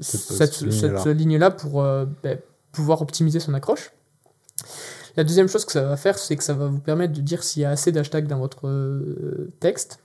[0.00, 1.50] Cette- cette, cette ligne-là.
[1.50, 1.82] pour
[2.22, 2.38] ben,
[2.70, 3.92] pouvoir optimiser son accroche.
[5.16, 7.42] La deuxième chose que ça va faire, c'est que ça va vous permettre de dire
[7.42, 10.00] s'il y a assez d'hashtags dans votre euh, texte.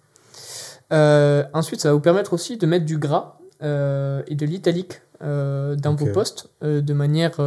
[0.92, 5.02] Euh, ensuite, ça va vous permettre aussi de mettre du gras euh, et de l'italique
[5.22, 7.42] dans vos posts de manière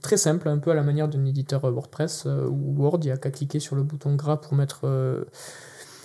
[0.00, 3.00] très simple, un peu à la manière d'un éditeur WordPress ou Word.
[3.02, 4.86] Il n'y a qu'à cliquer sur le bouton gras pour mettre,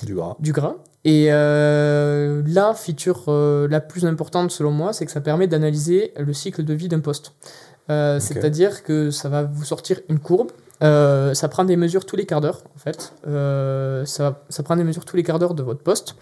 [0.01, 0.36] Du gras.
[0.39, 0.78] du gras.
[1.03, 6.14] Et euh, la feature euh, la plus importante selon moi, c'est que ça permet d'analyser
[6.18, 7.34] le cycle de vie d'un poste.
[7.89, 8.20] Euh.
[8.20, 10.51] C'est-à-dire que ça va vous sortir une courbe.
[10.82, 13.13] Euh, ça prend des mesures tous les quarts d'heure, en fait.
[13.27, 16.15] Euh, ça, ça prend des mesures tous les quarts d'heure de votre poste.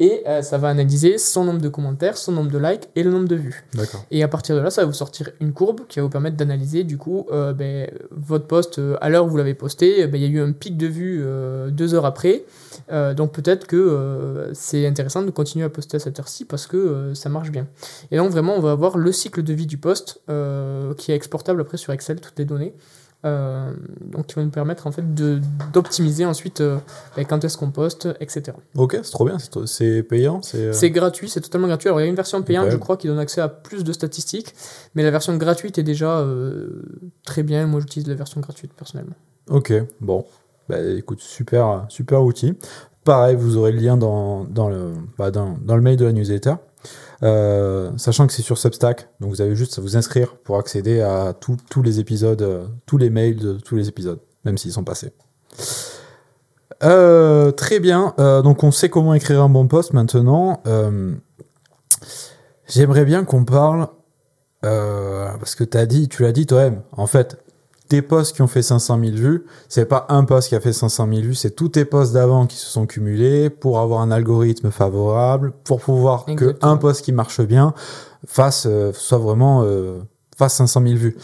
[0.00, 3.10] Et euh, ça va analyser son nombre de commentaires, son nombre de likes et le
[3.10, 3.64] nombre de vues.
[4.10, 6.36] Et à partir de là, ça va vous sortir une courbe qui va vous permettre
[6.36, 10.06] d'analyser du coup ben, votre post euh, à l'heure où vous l'avez posté.
[10.06, 11.24] ben, Il y a eu un pic de vues
[11.70, 12.44] deux heures après.
[12.90, 17.28] Donc peut-être que c'est intéressant de continuer à poster à cette heure-ci parce que ça
[17.28, 17.66] marche bien.
[18.10, 21.14] Et donc vraiment, on va avoir le cycle de vie du post euh, qui est
[21.14, 22.74] exportable après sur Excel, toutes les données.
[23.24, 25.02] Euh, donc qui va nous permettre en fait
[25.72, 26.78] d'optimiser ensuite euh,
[27.16, 28.56] ben, quand est-ce qu'on poste, etc.
[28.76, 29.38] Ok, c'est trop bien.
[29.66, 30.40] c'est payant.
[30.42, 30.58] C'est.
[30.58, 31.88] euh, C'est gratuit, c'est totalement gratuit.
[31.88, 33.92] Alors il y a une version payante, je crois, qui donne accès à plus de
[33.92, 34.54] statistiques,
[34.94, 36.82] mais la version gratuite est déjà euh,
[37.24, 37.66] très bien.
[37.66, 39.16] Moi, j'utilise la version gratuite personnellement.
[39.50, 40.24] Ok, bon.
[40.68, 42.54] Bah, écoute, super, super outil.
[43.02, 46.12] Pareil, vous aurez le lien dans, dans, le, bah, dans, dans le mail de la
[46.12, 46.54] newsletter.
[47.22, 51.00] Euh, sachant que c'est sur Substack, donc vous avez juste à vous inscrire pour accéder
[51.00, 54.84] à tous les épisodes, euh, tous les mails de tous les épisodes, même s'ils sont
[54.84, 55.12] passés.
[56.84, 60.62] Euh, très bien, donc on sait comment écrire un bon post maintenant.
[62.68, 63.88] J'aimerais bien qu'on parle,
[64.60, 67.38] parce que as dit, tu l'as dit toi-même, en fait,
[67.88, 70.72] tes posts qui ont fait 500 000 vues, c'est pas un post qui a fait
[70.74, 74.10] 500 000 vues, c'est tous tes posts d'avant qui se sont cumulés pour avoir un
[74.10, 76.72] algorithme favorable, pour pouvoir que Exactement.
[76.72, 77.72] un post qui marche bien
[78.26, 79.98] fasse, euh, soit vraiment, euh,
[80.36, 81.16] fasse 500 000 vues.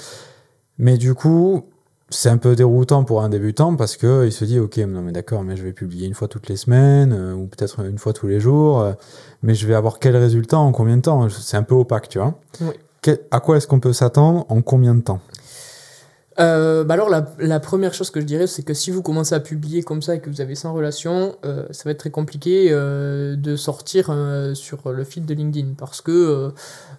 [0.79, 1.65] Mais du coup,
[2.11, 5.13] c'est un peu déroutant pour un débutant parce que il se dit, ok, non mais
[5.13, 8.13] d'accord, mais je vais publier une fois toutes les semaines, euh, ou peut-être une fois
[8.13, 8.93] tous les jours, euh,
[9.43, 11.29] mais je vais avoir quel résultat en combien de temps?
[11.29, 12.39] C'est un peu opaque, tu vois.
[12.61, 12.69] Oui.
[13.03, 15.21] Que- à quoi est-ce qu'on peut s'attendre en combien de temps?
[16.41, 19.41] Euh, bah alors, la, première chose que je dirais, c'est que si vous commencez à
[19.41, 22.69] publier comme ça et que vous avez 100 relations, euh, ça va être très compliqué
[22.71, 26.53] euh, de sortir euh, sur le feed de LinkedIn parce que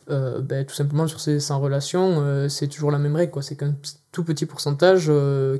[0.07, 3.31] ben, tout simplement sur ces 100 relations, c'est toujours la même règle.
[3.31, 3.41] quoi.
[3.41, 3.75] C'est qu'un
[4.11, 5.11] tout petit pourcentage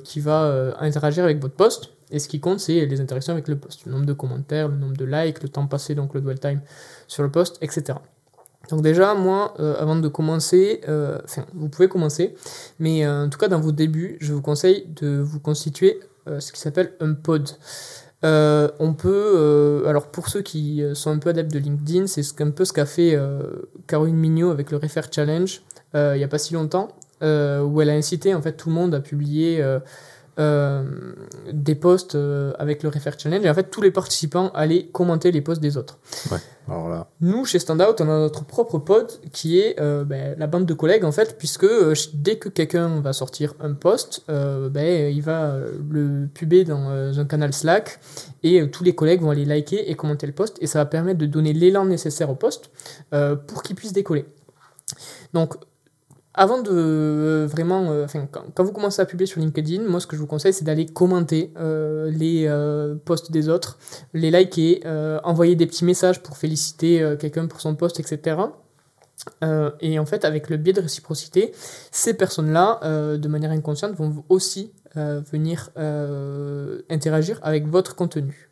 [0.04, 1.92] qui va interagir avec votre post.
[2.12, 3.86] Et ce qui compte, c'est les interactions avec le post.
[3.86, 6.62] Le nombre de commentaires, le nombre de likes, le temps passé, donc le dwell time
[7.08, 7.96] sur le post, etc.
[8.70, 11.18] Donc déjà, moi, euh, avant de commencer, euh,
[11.54, 12.36] vous pouvez commencer,
[12.80, 16.00] mais euh, en tout cas, dans vos débuts, je vous conseille de vous constituer
[16.40, 17.48] ce qui s'appelle un pod.
[18.24, 22.50] On peut, alors pour ceux qui sont un peu adeptes de LinkedIn, c'est ce qu'un
[22.50, 23.16] peu ce qu'a fait
[23.86, 25.62] Caroline Mignot avec le Refer Challenge
[25.94, 26.88] il n'y a pas si longtemps,
[27.22, 29.64] où elle a incité en fait tout le monde à publier
[30.38, 30.84] euh,
[31.54, 35.32] des posts euh, avec le Refer Challenge, et en fait tous les participants allaient commenter
[35.32, 35.98] les posts des autres.
[36.68, 40.48] Alors là, Nous, chez Standout, on a notre propre pod qui est euh, ben, la
[40.48, 41.68] bande de collègues en fait, puisque
[42.14, 45.56] dès que quelqu'un va sortir un post, ben, il va
[45.90, 48.00] le puber dans un canal Slack
[48.44, 51.20] et tous les collègues vont aller liker et commenter le post et ça va permettre
[51.20, 52.72] de donner l'élan nécessaire au post
[53.48, 54.26] pour qu'il puisse décoller.
[55.34, 55.56] Donc,
[56.38, 60.08] avant de euh, vraiment, euh, enfin, quand, vous commencez à publier sur LinkedIn, moi ce
[60.08, 62.46] que je vous conseille c'est d'aller commenter euh, les
[63.06, 63.78] posts des autres,
[64.14, 64.82] les liker,
[65.24, 68.38] envoyer des petits messages pour féliciter quelqu'un pour son post, etc.
[69.82, 71.52] Et en fait, avec le biais de réciprocité,
[71.92, 72.80] ces personnes-là,
[73.18, 75.70] de manière inconsciente, vont aussi venir
[76.90, 78.50] interagir avec votre contenu.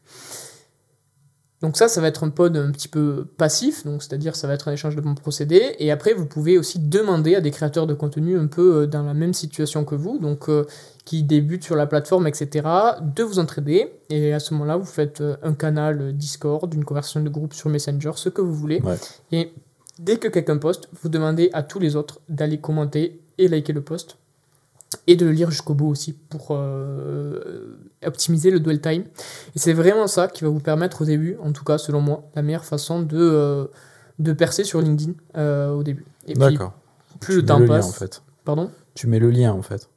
[1.63, 4.53] Donc ça, ça va être un pod un petit peu passif, donc c'est-à-dire ça va
[4.53, 5.77] être un échange de bons procédés.
[5.79, 9.03] Et après, vous pouvez aussi demander à des créateurs de contenu un peu euh, dans
[9.03, 10.65] la même situation que vous, donc euh,
[11.05, 12.67] qui débutent sur la plateforme, etc.,
[13.01, 13.93] de vous entraider.
[14.09, 17.69] Et à ce moment-là, vous faites euh, un canal Discord, une conversation de groupe sur
[17.69, 18.81] Messenger, ce que vous voulez.
[18.81, 18.97] Ouais.
[19.31, 19.53] Et
[19.99, 23.81] dès que quelqu'un poste, vous demandez à tous les autres d'aller commenter et liker le
[23.81, 24.17] post.
[25.07, 29.03] Et de le lire jusqu'au bout aussi pour euh, optimiser le dwell time.
[29.55, 32.23] Et c'est vraiment ça qui va vous permettre au début, en tout cas selon moi,
[32.35, 33.65] la meilleure façon de, euh,
[34.19, 36.05] de percer sur LinkedIn euh, au début.
[36.27, 36.73] Et puis d'accord.
[37.19, 37.89] plus Tu le temps lien, passe.
[37.89, 38.21] en fait.
[38.45, 39.89] Pardon Tu mets le lien en fait.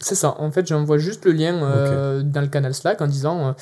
[0.00, 0.36] C'est ça.
[0.38, 3.56] En fait, j'envoie juste le lien dans le canal Slack en disant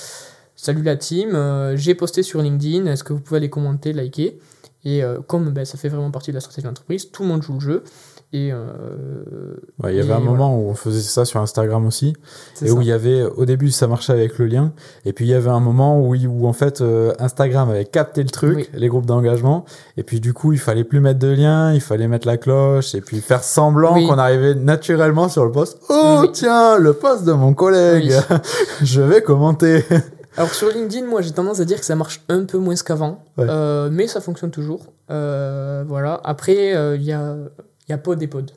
[0.54, 1.30] Salut la team,
[1.76, 4.38] j'ai posté sur LinkedIn, est-ce que vous pouvez aller commenter, liker?
[4.84, 7.54] Et comme ben, ça fait vraiment partie de la stratégie d'entreprise, tout le monde joue
[7.54, 7.84] le jeu.
[8.32, 10.30] Et euh, Ouais, il y avait Et un voilà.
[10.30, 12.14] moment où on faisait ça sur Instagram aussi,
[12.60, 12.72] et ça.
[12.74, 14.72] où il y avait, au début ça marchait avec le lien,
[15.04, 18.22] et puis il y avait un moment où, où en fait euh, Instagram avait capté
[18.22, 18.68] le truc, Oui.
[18.74, 19.64] les groupes d'engagement,
[19.96, 22.94] et puis du coup il fallait plus mettre de lien, il fallait mettre la cloche,
[22.94, 24.06] et puis faire semblant Oui.
[24.08, 25.78] qu'on arrivait naturellement sur le post.
[25.88, 26.30] Oh Oui.
[26.32, 28.12] tiens, le post de mon collègue,
[28.82, 29.84] je vais commenter.
[30.36, 33.20] Alors sur LinkedIn, moi j'ai tendance à dire que ça marche un peu moins qu'avant,
[33.38, 33.46] Ouais.
[33.48, 34.92] Euh, mais ça fonctionne toujours.
[35.10, 36.20] Euh, voilà.
[36.24, 37.36] Après, euh, il y, a,
[37.88, 38.50] il y a pod et pod.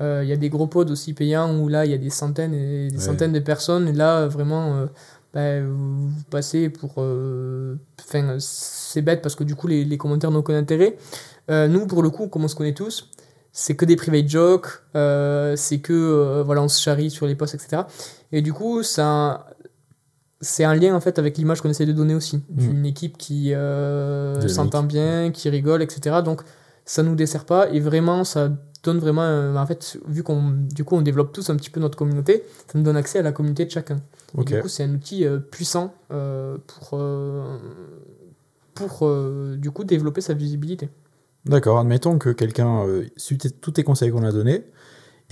[0.00, 2.10] Euh, Il y a des gros pods aussi payants où là il y a des
[2.10, 3.02] centaines et des Ouais.
[3.02, 4.86] centaines de personnes et là vraiment euh,
[5.34, 6.94] bah, vous passez pour.
[6.98, 10.96] euh, Enfin, c'est bête parce que du coup, les, les commentaires n'ont aucun intérêt.
[11.50, 13.08] Euh, nous, pour le coup, comme on se connaît tous,
[13.52, 16.42] c'est que des private jokes, c'est que.
[16.44, 17.82] voilà, on se charrie sur les posts, etc.
[18.32, 19.46] Et du coup, ça.
[20.44, 23.54] C'est un lien en fait avec l'image qu'on essaie de donner aussi, d'une équipe qui
[23.54, 26.16] euh, s'entend bien, qui rigole, etc.
[26.24, 26.42] Donc
[26.84, 28.50] ça nous dessert pas et vraiment ça
[28.82, 31.78] donne vraiment euh, en fait vu qu'on du coup on développe tous un petit peu
[31.80, 33.96] notre communauté ça nous donne accès à la communauté de chacun
[34.36, 34.46] Et Ok.
[34.46, 37.00] du coup c'est un outil euh, puissant euh, pour
[38.74, 39.14] pour
[39.56, 40.88] du coup développer sa visibilité
[41.44, 44.64] D'accord, admettons que quelqu'un suit tous tes conseils qu'on a donnés,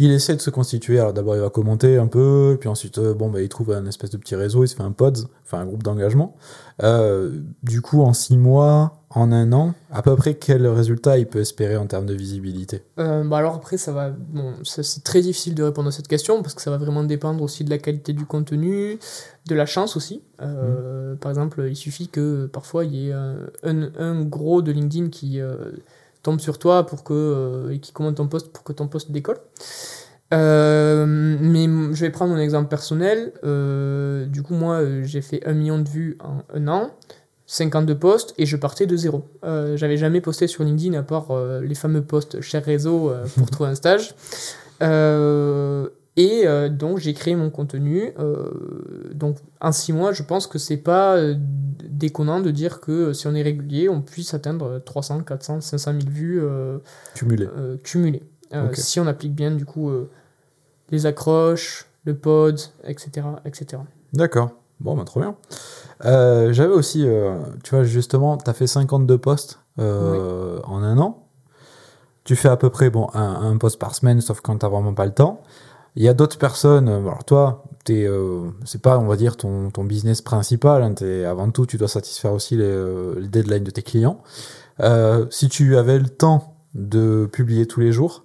[0.06, 3.14] il essaie de se constituer, alors d'abord il va commenter un peu, puis ensuite euh,
[3.14, 5.58] bon, bah, il trouve un espèce de petit réseau, il se fait un pod, enfin
[5.60, 6.36] un groupe d'engagement.
[6.82, 7.30] Euh,
[7.62, 11.40] du coup, en six mois, en un an, à peu près quel résultat il peut
[11.40, 12.82] espérer en termes de visibilité?
[12.98, 16.42] Euh, bah alors après ça va bon c'est très difficile de répondre à cette question
[16.42, 18.98] parce que ça va vraiment dépendre aussi de la qualité du contenu
[19.48, 20.22] de la chance aussi.
[20.40, 23.34] Euh, par exemple il suffit que parfois il y ait un,
[23.64, 25.40] un- un gros de LinkedIn qui
[26.22, 29.10] tombe sur toi pour que euh, et qui commente ton post pour que ton post
[29.10, 29.38] décolle
[30.32, 35.54] Euh, mais je vais prendre mon exemple personnel Euh, du coup moi j'ai fait un
[35.54, 36.90] million de vues en un an
[37.46, 39.24] 52 posts et je partais de zéro.
[39.44, 41.28] Euh, J'avais jamais posté sur LinkedIn à part
[41.62, 44.14] les fameux posts cher réseau pour trouver un stage.
[46.16, 48.12] Et euh, donc j'ai créé mon contenu.
[48.18, 48.50] Euh,
[49.14, 53.12] donc en six mois, je pense que c'est pas euh, déconnant de dire que euh,
[53.12, 56.42] si on est régulier, on puisse atteindre 300, 400, 500 000 vues
[57.14, 57.48] Cumulé.
[57.84, 58.22] cumulées.
[58.74, 59.90] Si on applique bien du coup
[60.90, 63.26] les accroches, le pod, etc.
[63.44, 63.82] etc.
[64.12, 64.50] D'accord.
[64.80, 65.36] Bon, bah, trop bien.
[66.04, 70.98] Euh, J'avais aussi, euh, tu vois, justement, tu as fait 52 postes euh, en un
[70.98, 71.26] an.
[72.24, 74.94] Tu fais à peu près bon, un, un post par semaine, sauf quand tu vraiment
[74.94, 75.42] pas le temps.
[75.96, 79.70] Il y a d'autres personnes, euh, alors toi, euh, c'est pas, on va dire, ton,
[79.84, 80.82] business principal.
[80.82, 84.22] hein, t'es- avant tout, tu dois satisfaire aussi les, euh, deadlines de tes clients.
[84.80, 88.24] Euh, si tu avais le temps de publier tous les jours,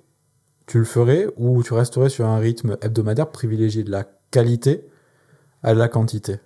[0.68, 4.88] tu le ferais ou tu resterais sur un rythme hebdomadaire privilégié de la qualité
[5.64, 6.40] à la quantité?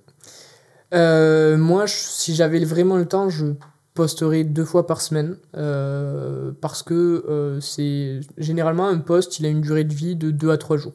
[0.92, 3.54] Moi, si j'avais vraiment le temps, je
[4.00, 9.50] posterai deux fois par semaine euh, parce que euh, c'est généralement un post, il a
[9.50, 10.94] une durée de vie de deux à trois jours.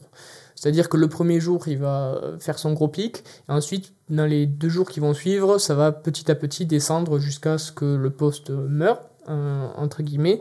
[0.55, 4.47] C'est-à-dire que le premier jour, il va faire son gros pic, et ensuite, dans les
[4.47, 8.09] deux jours qui vont suivre, ça va petit à petit descendre jusqu'à ce que le
[8.09, 10.41] post meure, euh, entre guillemets.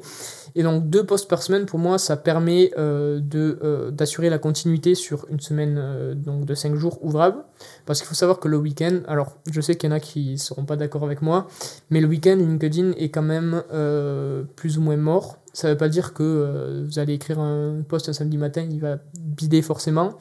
[0.55, 4.37] Et donc, deux posts par semaine, pour moi, ça permet euh, de, euh, d'assurer la
[4.37, 7.43] continuité sur une semaine euh, donc de cinq jours ouvrables.
[7.85, 10.37] Parce qu'il faut savoir que le week-end, alors je sais qu'il y en a qui
[10.37, 11.47] seront pas d'accord avec moi,
[11.89, 15.37] mais le week-end, LinkedIn est quand même euh, plus ou moins mort.
[15.53, 18.79] Ça veut pas dire que euh, vous allez écrire un post un samedi matin, il
[18.79, 20.17] va bider forcément.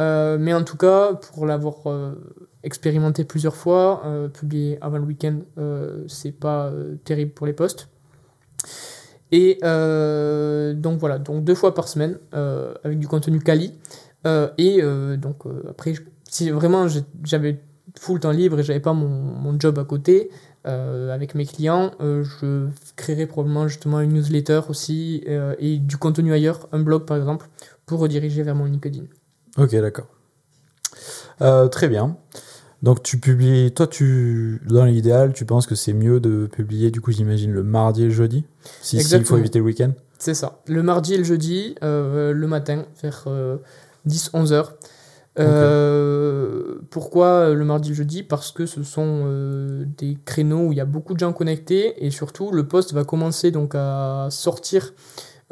[0.00, 1.76] Euh, mais en tout cas, pour l'avoir
[2.62, 4.02] expérimenté plusieurs fois,
[4.32, 5.40] publier avant le week-end,
[6.06, 6.72] c'est pas
[7.04, 7.88] terrible pour les posts.
[9.32, 13.72] Et euh, donc voilà, donc deux fois par semaine euh, avec du contenu quali.
[14.26, 14.80] Euh, et
[15.16, 15.94] donc après,
[16.28, 16.86] si vraiment
[17.22, 17.60] j'avais
[17.98, 20.30] full temps libre et j'avais pas mon, mon job à côté
[20.64, 25.22] avec mes clients, je créerais probablement justement une newsletter aussi
[25.58, 27.48] et du contenu ailleurs, un blog par exemple,
[27.84, 29.04] pour rediriger vers mon LinkedIn.
[29.58, 30.06] Ok, d'accord.
[31.70, 32.16] Très bien.
[32.84, 37.00] Donc tu publies, toi tu, dans l'idéal, tu penses que c'est mieux de publier, du
[37.00, 38.44] coup j'imagine le mardi et le jeudi,
[38.82, 39.92] si s'il faut éviter le week-end?
[40.18, 40.60] C'est ça.
[40.66, 43.26] Le mardi et le jeudi, euh, le matin, vers
[44.06, 44.74] 10-11 heures.
[45.38, 48.22] Euh, Pourquoi le mardi et le jeudi?
[48.22, 52.04] Parce que ce sont euh, des créneaux où il y a beaucoup de gens connectés
[52.04, 54.92] et surtout le post va commencer donc à sortir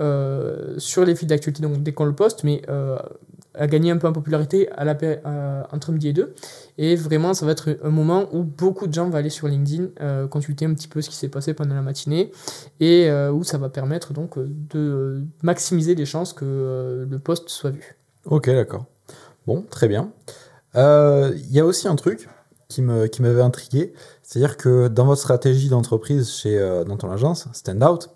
[0.01, 2.63] euh, sur les fils d'actualité donc dès qu'on le poste, mais
[3.57, 6.35] euh, à gagner un peu en popularité à la, à- entre midi et deux.
[6.79, 9.89] Et vraiment, ça va être un moment où beaucoup de gens vont aller sur LinkedIn
[10.01, 12.33] euh, consulter un petit peu ce qui s'est passé pendant la matinée
[12.81, 17.07] et euh, où ça va permettre donc euh, de euh, maximiser les chances que euh,
[17.09, 17.97] le post soit vu.
[18.25, 18.87] Ok, d'accord.
[19.47, 20.13] Bon, très bien.
[20.77, 22.29] Euh, Il y a aussi un truc
[22.69, 23.93] qui me qui m'avait intrigué,
[24.23, 28.09] c'est-à-dire que dans votre stratégie d'entreprise chez euh, dans ton agence Standout,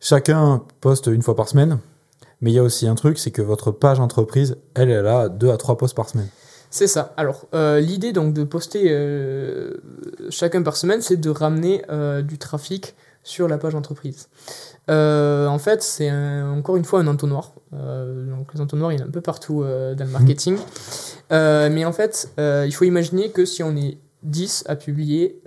[0.00, 1.78] chacun poste une fois par semaine,
[2.40, 5.28] mais il y a aussi un truc, c'est que votre page entreprise, elle, elle a
[5.28, 6.28] deux à trois posts par semaine.
[6.70, 7.14] C'est ça.
[7.16, 9.74] Alors, euh, l'idée donc de poster euh,
[10.30, 14.28] chacun par semaine, c'est de ramener euh, du trafic sur la page entreprise.
[14.88, 17.52] En fait, c'est un- encore une fois un entonnoir.
[17.72, 20.56] Donc, les entonnoirs, il y en a un peu partout dans le marketing.
[21.32, 25.40] Euh, mais en fait, il faut imaginer que si on est 10 à publier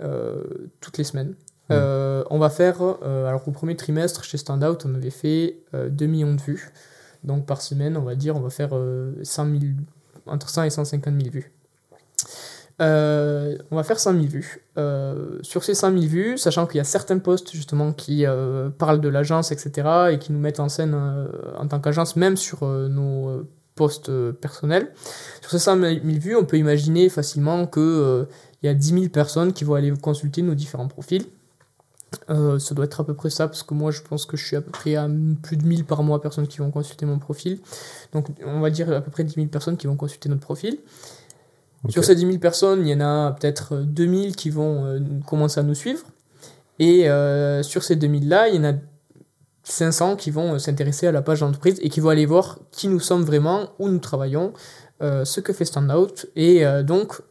[0.80, 1.34] toutes les semaines,
[1.70, 5.88] euh, on va faire, euh, alors au premier trimestre chez Standout, on avait fait euh,
[5.88, 6.70] 2 millions de vues.
[7.24, 9.56] Donc par semaine, on va dire, on va faire euh, 100 000
[10.26, 11.52] entre 100 et 150 000 vues.
[12.80, 14.62] euh, on va faire 100 000 vues.
[14.78, 18.70] Euh, sur ces 100 000 vues, sachant qu'il y a certains posts justement qui euh,
[18.70, 20.94] parlent de l'agence, etc., et qui nous mettent en scène
[21.58, 24.92] en tant qu'agence, même sur nos posts personnels.
[25.42, 28.26] Sur ces 100 000 vues, on peut imaginer facilement qu'il
[28.62, 31.24] il y a 10 000 personnes qui vont aller consulter nos différents profils.
[32.28, 34.56] Ça doit être à peu près ça, parce que moi je pense que je suis
[34.56, 35.08] à peu près à
[35.42, 37.60] plus de 1000 par mois personnes qui vont consulter mon profil.
[38.12, 40.78] Donc on va dire à peu près 10 000 personnes qui vont consulter notre profil.
[41.88, 45.60] Sur ces 10 000 personnes, il y en a peut-être 2000 qui vont euh, commencer
[45.60, 46.04] à nous suivre.
[46.78, 48.74] Et euh, sur ces 2000-là, il y en a
[49.64, 52.88] 500 qui vont euh, s'intéresser à la page d'entreprise et qui vont aller voir qui
[52.88, 54.52] nous sommes vraiment, où nous travaillons,
[55.00, 56.26] ce que fait Standout.
[56.36, 57.22] Et donc,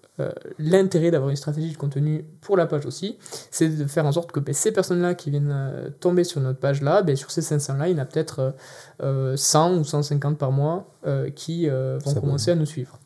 [0.58, 3.18] l'intérêt d'avoir une stratégie de contenu pour la page aussi,
[3.52, 7.02] c'est de faire en sorte que ben, ces personnes-là qui viennent tomber sur notre page-là,
[7.04, 8.54] ben, sur ces 500-là, il y en a peut-être
[9.02, 10.88] 100 ou 150 par mois
[11.36, 13.00] qui vont commencer à nous suivre.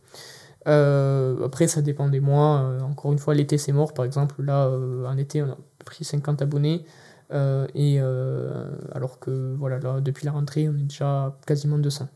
[0.68, 2.62] Euh, après, ça dépend des mois.
[2.62, 3.94] Euh, encore une fois, l'été, c'est mort.
[3.94, 6.86] Par exemple, là, euh, en été, on a pris 50 abonnés.
[7.76, 8.00] et
[8.92, 12.08] alors que voilà, là, depuis la rentrée, on est déjà quasiment 200.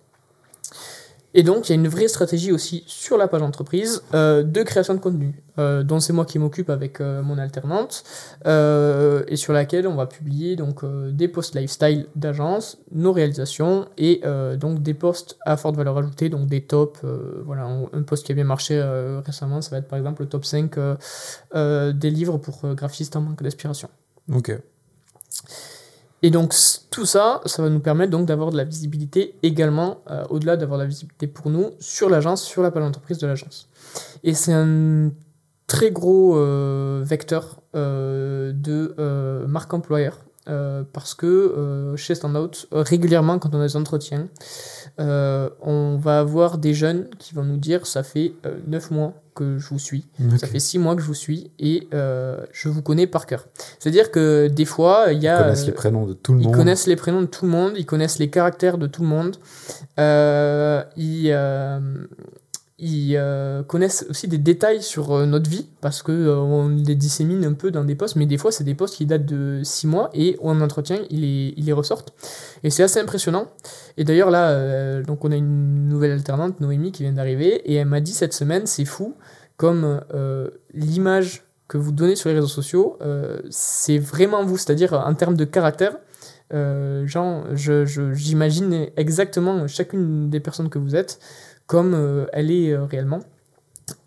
[1.33, 4.63] Et donc, il y a une vraie stratégie aussi sur la page entreprise euh, de
[4.63, 8.03] création de contenu, euh, dont c'est moi qui m'occupe avec euh, mon alternante,
[8.45, 14.21] et sur laquelle on va publier donc des posts lifestyle d'agence, nos réalisations, et
[14.57, 17.01] donc des posts à forte valeur ajoutée, donc des tops.
[17.45, 18.81] voilà, un post qui a bien marché
[19.25, 20.75] récemment, ça va être par exemple le top 5
[21.93, 23.89] des livres pour graphistes en manque d'inspiration.
[24.33, 24.57] Ok.
[26.23, 26.53] Et donc
[26.89, 30.79] tout ça, ça va nous permettre donc d'avoir de la visibilité également, euh, au-delà d'avoir
[30.79, 33.67] de la visibilité pour nous, sur l'agence, sur la page d'entreprise de l'agence.
[34.23, 35.11] Et c'est un
[35.67, 38.95] très gros euh, vecteur euh, de
[39.47, 40.19] marque employeur.
[40.93, 44.27] parce que chez Standout, régulièrement quand on a des entretiens,
[44.99, 48.33] on va avoir des jeunes qui vont nous dire ça fait
[48.67, 50.07] 9 mois que je vous suis.
[50.39, 53.45] Ça fait six mois que je vous suis et euh, je vous connais par cœur.
[53.77, 55.37] C'est-à-dire que des fois, il y a.
[55.37, 56.49] Ils connaissent les prénoms de tout le monde.
[56.49, 59.07] Ils connaissent les prénoms de tout le monde, ils connaissent les caractères de tout le
[59.07, 59.37] monde.
[59.99, 60.83] Euh,
[62.79, 67.53] ils, euh, connaissent aussi des détails sur notre vie parce que on les dissémine un
[67.53, 70.09] peu dans des postes, mais des fois, c'est des postes qui datent de six mois
[70.13, 72.13] et en entretien, ils les, ils les ressortent.
[72.63, 73.47] Et c'est assez impressionnant.
[73.97, 77.87] Et d'ailleurs, là, donc on a une nouvelle alternante, Noémie, qui vient d'arriver et elle
[77.87, 79.15] m'a dit cette semaine, c'est fou
[79.57, 84.93] comme euh, l'image que vous donnez sur les réseaux sociaux, euh, c'est vraiment vous, c'est-à-dire
[84.93, 85.97] en termes de caractère.
[86.53, 91.19] Euh, genre, j'imagine je, exactement chacune des personnes que vous êtes
[91.67, 93.19] comme elle est réellement.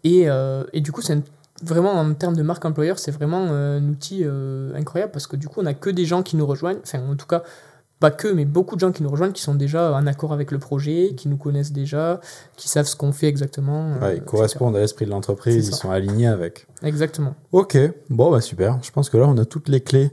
[0.02, 0.26] Et,
[0.72, 1.22] et, du coup, c'est
[1.62, 4.24] vraiment en termes de marque employeur, c'est vraiment un outil
[4.74, 7.16] incroyable parce que du coup, on n'a que des gens qui nous rejoignent, enfin, en
[7.16, 7.42] tout cas,
[8.00, 10.50] pas que, mais beaucoup de gens qui nous rejoignent, qui sont déjà en accord avec
[10.50, 12.20] le projet, qui nous connaissent déjà,
[12.56, 13.92] qui savent ce qu'on fait exactement.
[14.02, 16.66] Euh, ils correspondent à l'esprit de l'entreprise, ils sont alignés avec.
[16.82, 17.34] Exactement.
[17.52, 17.76] Ok,
[18.08, 18.78] bon, bah super.
[18.82, 20.10] Je pense que là, on a toutes les clés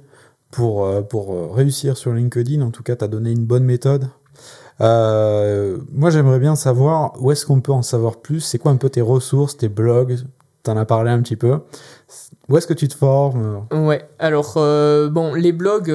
[0.51, 2.61] pour, euh, pour euh, réussir sur LinkedIn.
[2.61, 4.09] En tout cas, tu as donné une bonne méthode.
[4.79, 8.41] Moi, j'aimerais bien savoir où est-ce qu'on peut en savoir plus.
[8.41, 10.17] C'est quoi un peu tes ressources, tes blogs?
[10.63, 11.59] Tu en as parlé un petit peu.
[12.49, 13.65] Où est-ce que tu te formes?
[13.71, 15.93] Ouais, alors, bon, les blogs,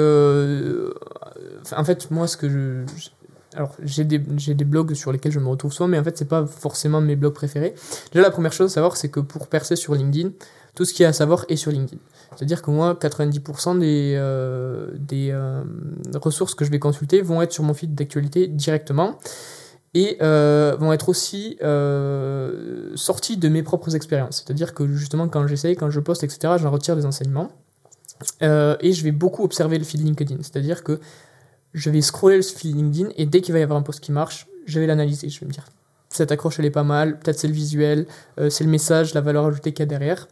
[1.77, 3.09] en fait, moi, ce que je.
[3.57, 6.29] alors, j'ai des, des, blogs sur lesquels je me retrouve souvent, mais en fait, c'est
[6.29, 7.75] pas forcément mes blogs préférés.
[8.13, 10.31] Déjà, la première chose à savoir, c'est que pour percer sur LinkedIn,
[10.75, 12.01] tout ce qu'il y a à savoir est sur LinkedIn.
[12.37, 15.63] C'est-à-dire que moi, 90% des, euh, des euh,
[16.15, 19.19] ressources que je vais consulter vont être sur mon feed d'actualité directement
[19.95, 21.59] et euh, vont être aussi
[22.95, 24.43] sorties de mes propres expériences.
[24.45, 27.51] C'est-à-dire que justement, quand j'essaye, quand je poste, etc., j'en retire des enseignements.
[28.41, 30.39] et je vais beaucoup observer le feed LinkedIn.
[30.39, 31.01] C'est-à-dire que
[31.75, 34.13] je vais scroller le fil LinkedIn et dès qu'il va y avoir un post qui
[34.13, 35.29] marche, je vais l'analyser.
[35.29, 35.65] Je vais me dire,
[36.13, 38.07] cette accroche elle est pas mal, peut-être c'est le visuel,
[38.39, 40.29] euh, c'est le message, la valeur ajoutée qu'il y a derrière.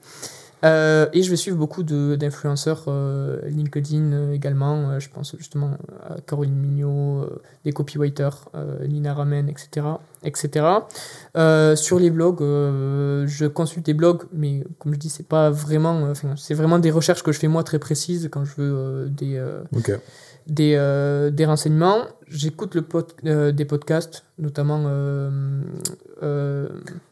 [0.63, 5.01] Euh, et je vais suivre beaucoup d'influenceurs euh, LinkedIn également.
[5.01, 5.71] je pense justement
[6.07, 7.27] à Caroline Mignot,
[7.65, 8.51] des copywriters,
[8.87, 9.87] Nina Ramen, etc.
[10.23, 10.67] etc.
[11.77, 16.13] sur les blogs, je consulte des blogs, mais comme je dis, c'est pas vraiment.
[16.37, 19.43] c'est vraiment des recherches que je fais moi très précises quand je veux des.
[19.75, 19.93] Ok
[20.47, 22.05] des, euh, des renseignements.
[22.29, 22.85] J'écoute le
[23.27, 24.85] euh, des podcasts, notamment.
[24.87, 26.69] Euh,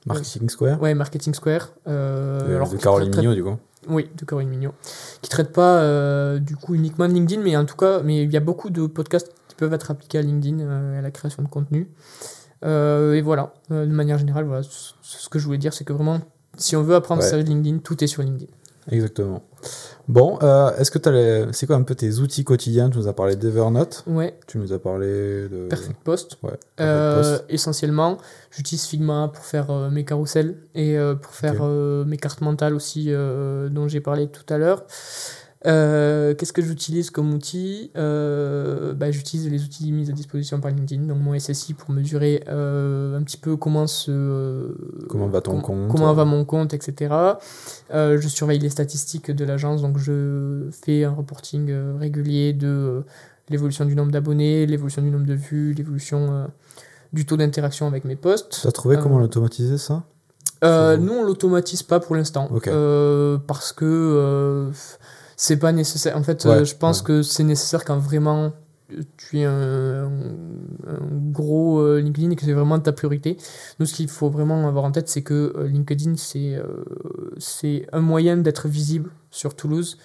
[0.06, 1.70] Marketing Square Ouais, Marketing Square.
[1.86, 3.56] de, Caroline Mignot, du coup.
[3.88, 4.74] Oui, de Caroline Mignot.
[5.22, 8.36] Qui ne traite pas, du coup, uniquement LinkedIn, mais en tout cas, mais il y
[8.36, 10.60] a beaucoup de podcasts qui peuvent être appliqués à LinkedIn,
[10.98, 11.88] à la création de contenu.
[12.62, 16.20] et voilà, de manière générale, voilà, ce que je voulais dire, c'est que vraiment,
[16.56, 18.52] si on veut apprendre à servir LinkedIn, tout est sur LinkedIn.
[18.91, 19.43] Exactement.
[20.07, 21.47] Bon, euh, est-ce que tu as les...
[21.53, 22.89] c'est quoi un peu tes outils quotidiens?
[22.89, 25.07] Tu nous as parlé d'Evernote, Ouais, tu nous as parlé
[25.49, 26.39] de Perfect Post.
[26.43, 27.45] Ouais, Perfect Euh, Post.
[27.51, 28.18] essentiellement,
[28.51, 33.12] j'utilise Figma pour faire euh, mes carousels et pour faire mes cartes mentales aussi,
[33.70, 34.84] dont j'ai parlé tout à l'heure.
[35.66, 40.70] Euh, Qu'est-ce que j'utilise comme outil Euh, bah, J'utilise les outils mis à disposition par
[40.70, 44.72] LinkedIn, donc mon SSI pour mesurer euh, un petit peu comment se,
[45.09, 47.12] Comment va ton com- compte comment va mon compte, etc.
[47.92, 53.02] Je surveille les statistiques de l'agence, donc je fais un reporting régulier de
[53.48, 56.48] l'évolution du nombre d'abonnés, l'évolution du nombre de vues, l'évolution
[57.12, 58.61] du taux d'interaction avec mes posts.
[58.62, 60.04] Tu as trouvé comment l'automatiser ça?
[60.64, 62.48] Euh, nous, on l'automatise pas pour l'instant.
[62.66, 64.70] Euh, parce que euh,
[65.39, 66.16] c'est pas nécessaire.
[66.18, 67.05] En fait, Ouais, euh, je pense ouais.
[67.07, 68.53] que c'est nécessaire quand vraiment
[69.18, 70.99] tu es un, un
[71.30, 73.36] gros euh, LinkedIn et que c'est vraiment ta priorité.
[73.78, 76.84] Nous, ce qu'il faut vraiment avoir en tête, c'est que euh, LinkedIn, c'est euh,
[77.39, 79.99] c'est un moyen d'être visible sur Toulouse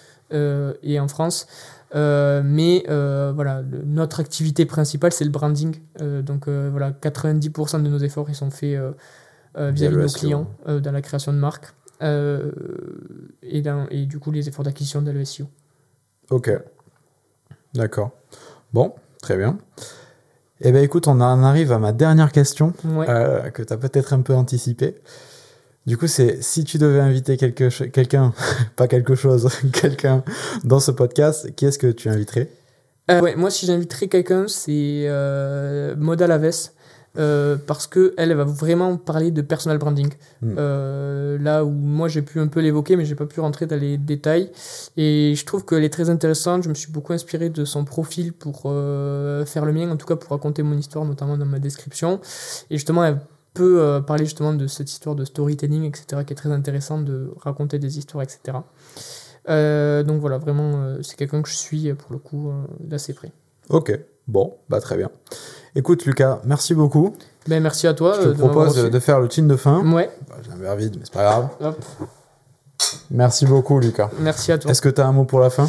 [0.82, 1.46] et en France.
[1.94, 5.76] Mais voilà, le- notre activité principale, c'est le branding.
[6.26, 8.78] Donc voilà, 90% de nos efforts, ils sont faits
[9.56, 11.72] vis-à-vis de le nos clients dans la création de marques.
[12.02, 12.50] Euh,
[13.42, 15.46] et, dans- et du coup, les efforts d'acquisition de le SEO.
[16.30, 16.50] Ok.
[17.74, 18.10] D'accord.
[18.72, 18.92] Bon,
[19.22, 19.58] très bien.
[20.60, 23.06] Eh bien, écoute, on en arrive à ma dernière question, Ouais.
[23.08, 24.94] euh, que tu as peut-être un peu anticipée.
[25.86, 28.32] Du coup, c'est si tu devais inviter quelqu'un,
[28.76, 30.24] pas quelque chose, quelqu'un
[30.64, 32.48] dans ce podcast, qui est-ce que tu inviterais?
[33.10, 36.70] Euh, ouais, moi, si j'inviterais quelqu'un, c'est euh, Moda Laves.
[37.16, 40.10] Euh, parce que elle elle va vraiment parler de personal branding.
[40.42, 40.54] Mm.
[40.58, 43.78] Euh, là où moi j'ai pu un peu l'évoquer, mais j'ai pas pu rentrer dans
[43.78, 44.50] les détails.
[44.96, 46.64] Et je trouve qu'elle est très intéressante.
[46.64, 50.06] Je me suis beaucoup inspiré de son profil pour euh, faire le mien, en tout
[50.06, 52.20] cas pour raconter mon histoire, notamment dans ma description.
[52.70, 53.20] Et justement, elle
[53.52, 57.78] peut parler justement de cette histoire de storytelling, etc., qui est très intéressante de raconter
[57.78, 58.58] des histoires, etc.
[59.46, 62.50] Donc voilà, vraiment, c'est quelqu'un que je suis pour le coup
[62.80, 63.30] d'assez près.
[63.68, 63.96] Ok,
[64.26, 65.10] bon, bah très bien.
[65.76, 67.16] Écoute, Lucas, merci beaucoup.
[67.48, 68.14] Ben, merci à toi.
[68.16, 69.80] Je te euh, de propose de, faire le tune de fin.
[69.92, 71.48] Ouais, Bah, J'ai un verre vide, mais c'est pas grave.
[71.60, 71.84] hop,
[73.10, 74.10] Merci beaucoup, Lucas.
[74.20, 74.70] merci à toi.
[74.70, 75.68] Est-ce que tu as un mot pour la fin?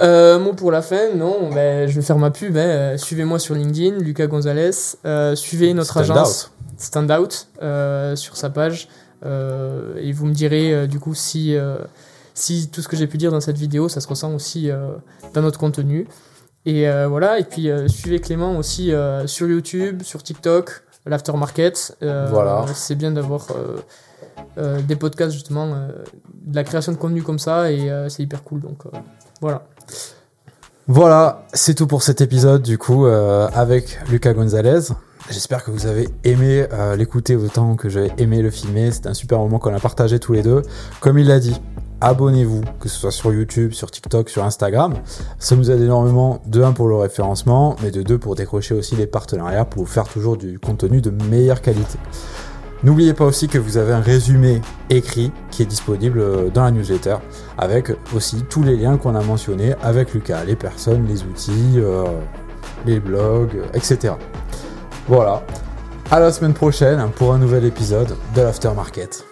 [0.00, 2.56] Euh, mot pour la fin, non, ben, je vais faire ma pub.
[2.56, 2.60] hein.
[2.60, 4.70] Euh, Suivez-moi sur LinkedIn, Lucas Gonzalez.
[5.04, 7.28] Euh, suivez notre Stand agence Standout
[7.62, 8.88] euh, sur sa page.
[9.24, 11.54] Et vous me direz du coup si,
[12.34, 14.70] si tout ce que j'ai pu dire dans cette vidéo, ça se ressent aussi
[15.34, 16.06] dans notre contenu.
[16.66, 21.96] Et euh, voilà, et puis euh, suivez Clément aussi euh, sur YouTube, sur TikTok, l'Aftermarket.
[22.00, 22.66] Voilà.
[22.74, 23.48] C'est bien d'avoir
[24.56, 28.60] des podcasts justement, de la création de contenu comme ça, et c'est hyper cool.
[28.60, 28.82] Donc
[29.40, 29.64] voilà.
[30.92, 34.92] Voilà, c'est tout pour cet épisode du coup euh, avec Lucas Gonzalez.
[35.30, 38.90] J'espère que vous avez aimé euh, l'écouter autant que j'ai aimé le filmer.
[38.90, 40.62] C'était un super moment qu'on a partagé tous les deux.
[40.98, 41.60] Comme il l'a dit,
[42.00, 44.94] abonnez-vous, que ce soit sur YouTube, sur TikTok, sur Instagram.
[45.38, 48.96] Ça nous aide énormément, de 1 pour le référencement, mais de 2 pour décrocher aussi
[48.96, 51.98] des partenariats pour vous faire toujours du contenu de meilleure qualité.
[52.82, 56.70] N'oubliez pas aussi que vous avez un résumé écrit qui est disponible euh, dans la
[56.70, 57.16] newsletter
[57.58, 62.04] avec aussi tous les liens qu'on a mentionnés avec Lucas, les personnes, les outils, euh,
[62.86, 64.14] les blogs, etc.
[65.08, 65.42] Voilà.
[66.10, 69.29] À la semaine prochaine pour un nouvel épisode de l'Aftermarket.